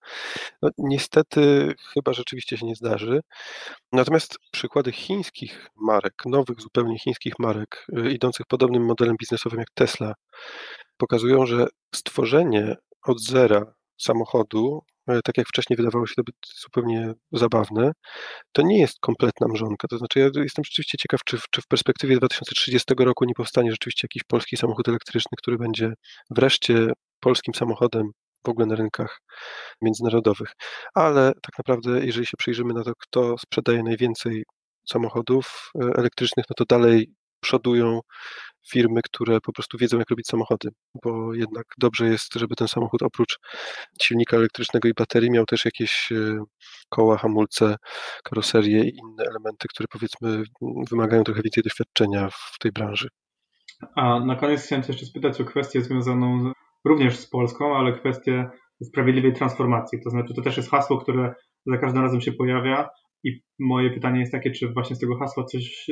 No, 0.62 0.70
niestety 0.78 1.74
chyba 1.94 2.14
rzeczywiście 2.14 2.58
się 2.58 2.66
nie 2.66 2.76
zdarzy. 2.76 3.22
Natomiast 3.92 4.40
przykłady 4.52 4.92
chińskich 4.92 5.70
marek, 5.76 6.14
nowych 6.26 6.62
zupełnie 6.62 7.00
chińskich 7.00 7.34
marek, 7.40 7.86
y, 7.98 8.12
idących 8.12 8.46
podobnym 8.46 8.86
modelem 8.86 9.16
biznesowym 9.20 9.60
jak 9.60 9.70
Tesla, 9.74 10.14
pokazują, 10.98 11.46
że 11.46 11.68
stworzenie 11.96 12.76
od 13.04 13.22
zera 13.22 13.74
samochodu 14.00 14.84
e, 15.08 15.22
tak 15.24 15.38
jak 15.38 15.48
wcześniej 15.48 15.78
wydawało 15.78 16.08
się 16.08 16.16
to 16.16 16.24
być 16.24 16.36
zupełnie 16.62 17.14
zabawne, 17.32 17.92
to 18.52 18.62
nie 18.62 18.80
jest 18.80 19.00
kompletna 19.00 19.48
mrzonka. 19.48 19.88
To 19.88 19.98
znaczy, 19.98 20.20
ja 20.20 20.26
jestem 20.36 20.66
rzeczywiście 20.66 20.98
ciekaw, 20.98 21.20
czy 21.26 21.38
w, 21.38 21.44
czy 21.52 21.62
w 21.62 21.68
perspektywie 21.68 22.18
2030 22.18 22.94
roku 23.00 23.26
nie 23.26 23.34
powstanie 23.34 23.72
rzeczywiście 23.72 24.06
jakiś 24.06 24.24
polski 24.24 24.58
samochód 24.58 24.88
elektryczny, 24.88 25.32
który 25.38 25.58
będzie 25.58 25.94
wreszcie 26.30 26.94
polskim 27.20 27.54
samochodem 27.54 28.12
w 28.46 28.50
ogóle 28.50 28.66
na 28.68 28.76
rynkach 28.76 29.22
międzynarodowych. 29.82 30.54
Ale 30.94 31.32
tak 31.42 31.58
naprawdę, 31.58 32.06
jeżeli 32.06 32.26
się 32.26 32.38
przyjrzymy 32.38 32.74
na 32.74 32.84
to, 32.84 32.92
kto 33.00 33.38
sprzedaje 33.38 33.84
najwięcej 33.84 34.44
samochodów 34.90 35.72
e, 35.76 35.86
elektrycznych, 35.98 36.46
no 36.50 36.54
to 36.58 36.76
dalej 36.76 37.14
przodują 37.40 38.00
firmy, 38.72 39.02
które 39.04 39.42
po 39.42 39.54
prostu 39.54 39.78
wiedzą, 39.78 40.00
jak 40.00 40.10
robić 40.10 40.28
samochody, 40.28 40.70
bo 41.04 41.34
jednak 41.34 41.66
dobrze 41.78 42.08
jest, 42.08 42.34
żeby 42.34 42.56
ten 42.56 42.68
samochód 42.68 43.04
oprócz 43.04 43.40
silnika 44.02 44.38
elektrycznego 44.38 44.88
i 44.88 44.94
baterii 44.94 45.32
miał 45.32 45.46
też 45.46 45.66
jakieś 45.66 46.12
e, 46.12 46.44
koła, 46.90 47.18
hamulce, 47.18 47.76
karoserię 48.24 48.84
i 48.84 48.98
inne 48.98 49.24
elementy, 49.30 49.68
które 49.70 49.88
powiedzmy 49.92 50.44
wymagają 50.92 51.24
trochę 51.24 51.42
więcej 51.42 51.64
doświadczenia 51.64 52.30
w 52.30 52.60
tej 52.60 52.72
branży. 52.72 53.08
A 53.96 54.20
na 54.20 54.36
koniec 54.36 54.66
chciałem 54.66 54.84
jeszcze 54.88 55.06
spytać 55.06 55.42
o 55.42 55.46
kwestię 55.46 55.82
związaną 55.82 56.52
również 56.86 57.18
z 57.18 57.30
Polską, 57.30 57.78
ale 57.78 58.00
kwestię 58.00 58.50
sprawiedliwej 58.84 59.34
transformacji. 59.34 60.00
To 60.04 60.10
znaczy, 60.10 60.34
to 60.34 60.42
też 60.42 60.58
jest 60.58 60.72
hasło, 60.72 60.98
które 60.98 61.34
za 61.66 61.78
każdym 61.78 62.04
razem 62.04 62.22
się 62.22 62.32
pojawia 62.32 62.90
i 63.24 63.42
moje 63.60 63.92
pytanie 63.92 64.20
jest 64.20 64.32
takie, 64.32 64.52
czy 64.52 64.74
właśnie 64.74 64.96
z 64.96 65.00
tego 65.00 65.18
hasła 65.18 65.44
coś 65.46 65.90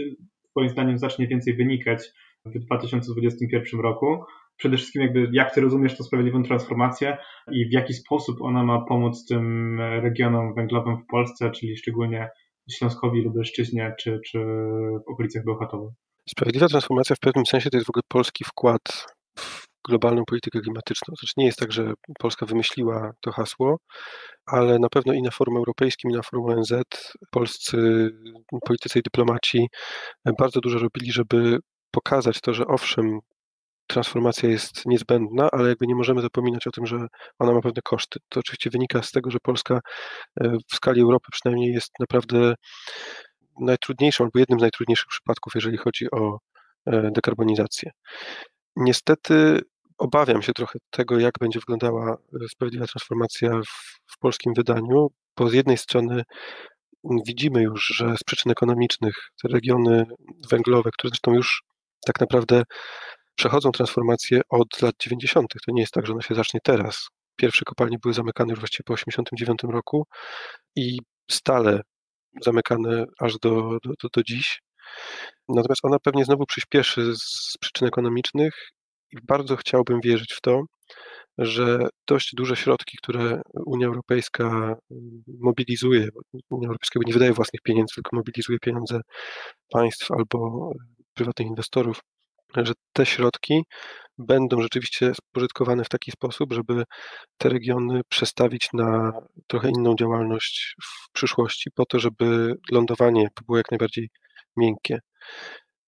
Twoim 0.58 0.70
zdaniem 0.70 0.98
zacznie 0.98 1.28
więcej 1.28 1.56
wynikać 1.56 2.12
w 2.46 2.60
2021 2.60 3.80
roku? 3.80 4.24
Przede 4.58 4.78
wszystkim 4.78 5.02
jakby 5.02 5.30
jak 5.32 5.54
Ty 5.54 5.62
rozumiesz 5.62 5.98
tę 5.98 6.04
sprawiedliwą 6.04 6.44
transformację 6.44 7.18
i 7.52 7.70
w 7.70 7.72
jaki 7.72 7.94
sposób 7.94 8.42
ona 8.42 8.64
ma 8.64 8.82
pomóc 8.82 9.26
tym 9.26 9.78
regionom 9.82 10.54
węglowym 10.54 10.98
w 10.98 11.06
Polsce, 11.06 11.52
czyli 11.52 11.78
szczególnie 11.78 12.30
Śląskowi, 12.72 13.22
Lubelszczyźnie 13.22 13.96
czy, 14.00 14.20
czy 14.26 14.40
w 15.08 15.12
okolicach 15.12 15.46
Bełchatowa? 15.46 15.90
Sprawiedliwa 16.30 16.68
transformacja 16.68 17.16
w 17.16 17.20
pewnym 17.20 17.46
sensie 17.46 17.70
to 17.70 17.78
jest 17.78 17.88
w 17.88 17.90
ogóle 17.90 18.04
polski 18.08 18.44
wkład 18.44 18.82
w 19.40 19.68
globalną 19.88 20.26
politykę 20.26 20.60
klimatyczną. 20.60 21.16
Znaczy 21.20 21.34
nie 21.38 21.46
jest 21.46 21.60
tak, 21.60 21.72
że 21.72 21.94
Polska 22.20 22.46
wymyśliła 22.46 23.12
to 23.22 23.32
hasło, 23.32 23.78
ale 24.46 24.80
na 24.80 24.90
pewno 24.90 25.14
i 25.14 25.22
na 25.22 25.32
forum 25.32 25.58
europejskim, 25.58 26.12
i 26.12 26.14
na 26.14 26.22
forum 26.22 26.46
ONZ 26.46 26.74
polscy 27.32 28.10
politycy 28.66 29.00
i 29.00 29.02
dyplomaci 29.02 29.68
bardzo 30.40 30.60
dużo 30.60 30.80
robili, 30.80 31.12
żeby 31.12 31.60
pokazać 31.92 32.42
to, 32.42 32.54
że 32.54 32.68
owszem, 32.68 33.20
transformacja 33.88 34.50
jest 34.50 34.86
niezbędna, 34.86 35.50
ale 35.52 35.70
jakby 35.70 35.88
nie 35.88 35.96
możemy 35.96 36.22
zapominać 36.22 36.68
o 36.68 36.72
tym, 36.72 36.86
że 36.86 37.08
ona 37.40 37.54
ma 37.54 37.62
pewne 37.62 37.82
koszty. 37.82 38.20
To 38.30 38.40
oczywiście 38.40 38.70
wynika 38.70 39.04
z 39.04 39.12
tego, 39.12 39.32
że 39.32 39.38
Polska 39.44 39.80
e, 40.42 40.58
w 40.72 40.76
skali 40.76 41.02
Europy 41.02 41.26
przynajmniej 41.32 41.74
jest 41.74 41.92
naprawdę 42.00 42.56
najtrudniejszą 43.60 44.24
albo 44.24 44.40
jednym 44.40 44.60
z 44.60 44.62
najtrudniejszych 44.62 45.08
przypadków, 45.08 45.56
jeżeli 45.56 45.78
chodzi 45.78 46.12
o 46.12 46.40
e, 46.86 47.12
dekarbonizację. 47.12 47.92
Niestety 48.76 49.62
obawiam 49.98 50.42
się 50.42 50.54
trochę 50.54 50.80
tego, 50.90 51.20
jak 51.20 51.34
będzie 51.40 51.60
wyglądała 51.60 52.12
e, 52.14 52.48
sprawiedliwa 52.50 52.88
transformacja 52.88 53.62
w, 53.62 54.00
w 54.14 54.18
polskim 54.20 54.54
wydaniu, 54.54 55.08
bo 55.38 55.50
z 55.50 55.54
jednej 55.54 55.78
strony 55.78 56.24
widzimy 57.26 57.62
już, 57.64 57.86
że 57.86 58.18
z 58.18 58.24
przyczyn 58.24 58.52
ekonomicznych 58.52 59.16
te 59.42 59.48
regiony 59.48 60.06
węglowe, 60.50 60.90
które 60.94 61.10
zresztą 61.10 61.34
już 61.34 61.64
tak 62.06 62.20
naprawdę 62.20 62.64
przechodzą 63.36 63.72
transformację 63.72 64.42
od 64.50 64.82
lat 64.82 64.96
90. 65.00 65.54
To 65.66 65.72
nie 65.72 65.82
jest 65.82 65.94
tak, 65.94 66.06
że 66.08 66.14
ona 66.14 66.22
się 66.22 66.36
zacznie 66.36 66.60
teraz. 66.64 67.08
Pierwsze 67.36 67.66
kopalnie 67.66 67.98
były 68.02 68.14
zamykane 68.14 68.50
już 68.50 68.60
właściwie 68.60 68.84
po 68.86 68.96
1989 68.96 69.74
roku 69.76 70.08
i 70.76 71.00
stale 71.32 71.82
zamykane 72.42 73.06
aż 73.20 73.38
do, 73.38 73.52
do, 73.84 73.90
do, 74.04 74.10
do 74.14 74.24
dziś. 74.24 74.62
Natomiast 75.50 75.86
ona 75.86 76.00
pewnie 76.00 76.26
znowu 76.26 76.46
przyspieszy 76.46 77.16
z 77.16 77.58
przyczyn 77.60 77.88
ekonomicznych 77.88 78.54
bardzo 79.24 79.56
chciałbym 79.56 80.00
wierzyć 80.02 80.34
w 80.34 80.42
to, 80.42 80.64
że 81.38 81.80
dość 82.08 82.36
duże 82.36 82.56
środki, 82.56 82.98
które 82.98 83.42
Unia 83.66 83.88
Europejska 83.88 84.44
mm, 84.44 85.24
mobilizuje, 85.40 86.08
Unia 86.50 86.68
Europejska 86.68 87.00
nie 87.06 87.14
wydaje 87.14 87.34
własnych 87.34 87.62
pieniędzy, 87.62 87.94
tylko 87.96 88.16
mobilizuje 88.16 88.60
pieniądze 88.60 89.02
państw 89.72 90.12
albo 90.12 90.72
prywatnych 91.14 91.48
inwestorów, 91.48 92.00
że 92.56 92.74
te 92.94 93.06
środki 93.06 93.64
będą 94.18 94.62
rzeczywiście 94.62 95.12
spożytkowane 95.14 95.84
w 95.84 95.90
taki 95.90 96.12
sposób, 96.12 96.54
żeby 96.54 96.84
te 97.38 97.50
regiony 97.50 98.02
przestawić 98.10 98.70
na 98.74 99.12
trochę 99.48 99.70
inną 99.70 99.96
działalność 99.96 100.76
w 100.84 101.12
przyszłości, 101.12 101.72
po 101.72 101.86
to, 101.86 102.00
żeby 102.00 102.56
lądowanie 102.72 103.28
było 103.46 103.58
jak 103.58 103.72
najbardziej 103.72 104.10
miękkie. 104.58 105.00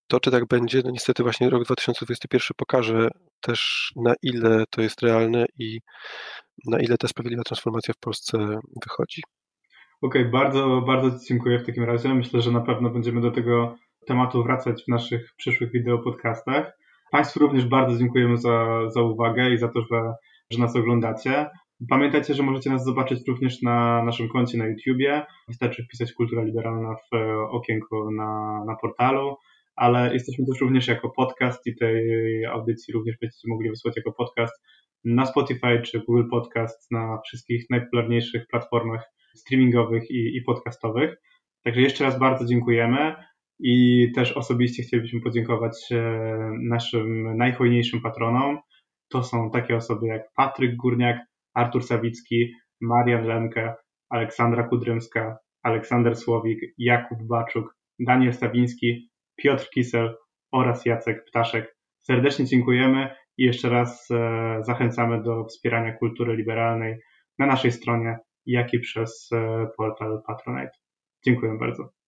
To, 0.10 0.20
czy 0.20 0.32
tak 0.32 0.48
będzie, 0.48 0.82
no 0.86 0.92
niestety 0.92 1.24
właśnie 1.24 1.50
rok 1.50 1.64
2021 1.64 2.40
pokaże 2.58 3.10
też, 3.42 3.92
na 3.96 4.14
ile 4.24 4.64
to 4.70 4.82
jest 4.82 5.02
realne 5.02 5.46
i 5.60 5.80
na 6.66 6.80
ile 6.80 6.98
ta 6.98 7.08
sprawiedliwa 7.08 7.44
transformacja 7.44 7.94
w 7.94 8.00
Polsce 8.00 8.38
wychodzi. 8.84 9.22
Okej, 10.02 10.22
okay, 10.22 10.32
bardzo, 10.32 10.82
bardzo 10.88 11.20
Ci 11.20 11.26
dziękuję 11.28 11.60
w 11.60 11.66
takim 11.66 11.84
razie. 11.84 12.14
Myślę, 12.14 12.42
że 12.42 12.52
na 12.52 12.62
pewno 12.62 12.90
będziemy 12.90 13.22
do 13.22 13.32
tego 13.32 13.76
tematu 14.08 14.44
wracać 14.44 14.84
w 14.84 14.88
naszych 14.88 15.34
przyszłych 15.38 15.72
wideopodcastach. 15.72 16.78
Państwu 17.12 17.40
również 17.40 17.66
bardzo 17.66 17.98
dziękujemy 17.98 18.38
za, 18.38 18.90
za 18.90 19.02
uwagę 19.02 19.50
i 19.50 19.58
za 19.58 19.68
to, 19.68 19.82
że, 19.82 20.14
że 20.50 20.60
nas 20.60 20.76
oglądacie. 20.76 21.50
Pamiętajcie, 21.90 22.34
że 22.34 22.44
możecie 22.44 22.70
nas 22.70 22.84
zobaczyć 22.84 23.28
również 23.28 23.62
na 23.62 24.04
naszym 24.04 24.30
koncie 24.30 24.58
na 24.58 24.68
YouTubie. 24.68 25.26
Wystarczy 25.48 25.84
wpisać 25.84 26.14
Kultura 26.14 26.44
Liberalna 26.44 26.96
w 26.96 27.18
okienko 27.52 28.12
na, 28.12 28.64
na 28.66 28.76
portalu 28.76 29.36
ale 29.80 30.14
jesteśmy 30.14 30.46
też 30.46 30.62
również 30.62 30.88
jako 30.88 31.10
podcast 31.10 31.68
i 31.68 31.76
tej 31.76 32.46
audycji 32.46 32.94
również 32.94 33.18
będziecie 33.22 33.48
mogli 33.48 33.70
wysłać 33.70 33.98
jako 33.98 34.12
podcast 34.12 34.64
na 35.06 35.26
Spotify 35.26 35.82
czy 35.82 36.00
Google 36.00 36.30
Podcast, 36.30 36.92
na 36.92 37.22
wszystkich 37.26 37.70
najpopularniejszych 37.70 38.48
platformach 38.48 39.04
streamingowych 39.36 40.12
i, 40.12 40.38
i 40.38 40.42
podcastowych. 40.42 41.16
Także 41.64 41.82
jeszcze 41.82 42.04
raz 42.04 42.20
bardzo 42.20 42.46
dziękujemy 42.46 43.16
i 43.60 44.08
też 44.16 44.32
osobiście 44.32 44.84
chcielibyśmy 44.84 45.22
podziękować 45.22 45.92
e, 45.92 45.98
naszym 46.62 47.38
najhojniejszym 47.38 48.02
patronom. 48.02 48.60
To 49.10 49.24
są 49.24 49.52
takie 49.52 49.76
osoby 49.76 50.08
jak 50.08 50.34
Patryk 50.36 50.76
Górniak, 50.76 51.18
Artur 51.54 51.84
Sawicki, 51.84 52.54
Marian 52.82 53.26
Lemke, 53.26 53.76
Aleksandra 54.10 54.64
Kudrymska, 54.64 55.38
Aleksander 55.64 56.16
Słowik, 56.16 56.60
Jakub 56.78 57.24
Baczuk, 57.24 57.76
Daniel 58.00 58.34
Stawiński, 58.34 59.09
Piotr 59.44 59.70
Kisel 59.70 60.16
oraz 60.52 60.86
Jacek 60.86 61.26
Ptaszek. 61.26 61.76
Serdecznie 61.98 62.46
dziękujemy 62.46 63.16
i 63.38 63.44
jeszcze 63.44 63.70
raz 63.70 64.12
e, 64.12 64.60
zachęcamy 64.64 65.24
do 65.24 65.46
wspierania 65.46 65.94
kultury 65.94 66.36
liberalnej 66.36 67.00
na 67.40 67.46
naszej 67.46 67.72
stronie, 67.72 68.18
jak 68.46 68.74
i 68.74 68.80
przez 68.80 69.30
e, 69.34 69.68
portal 69.78 70.22
Patronite. 70.28 70.72
Dziękuję 71.26 71.58
bardzo. 71.60 71.99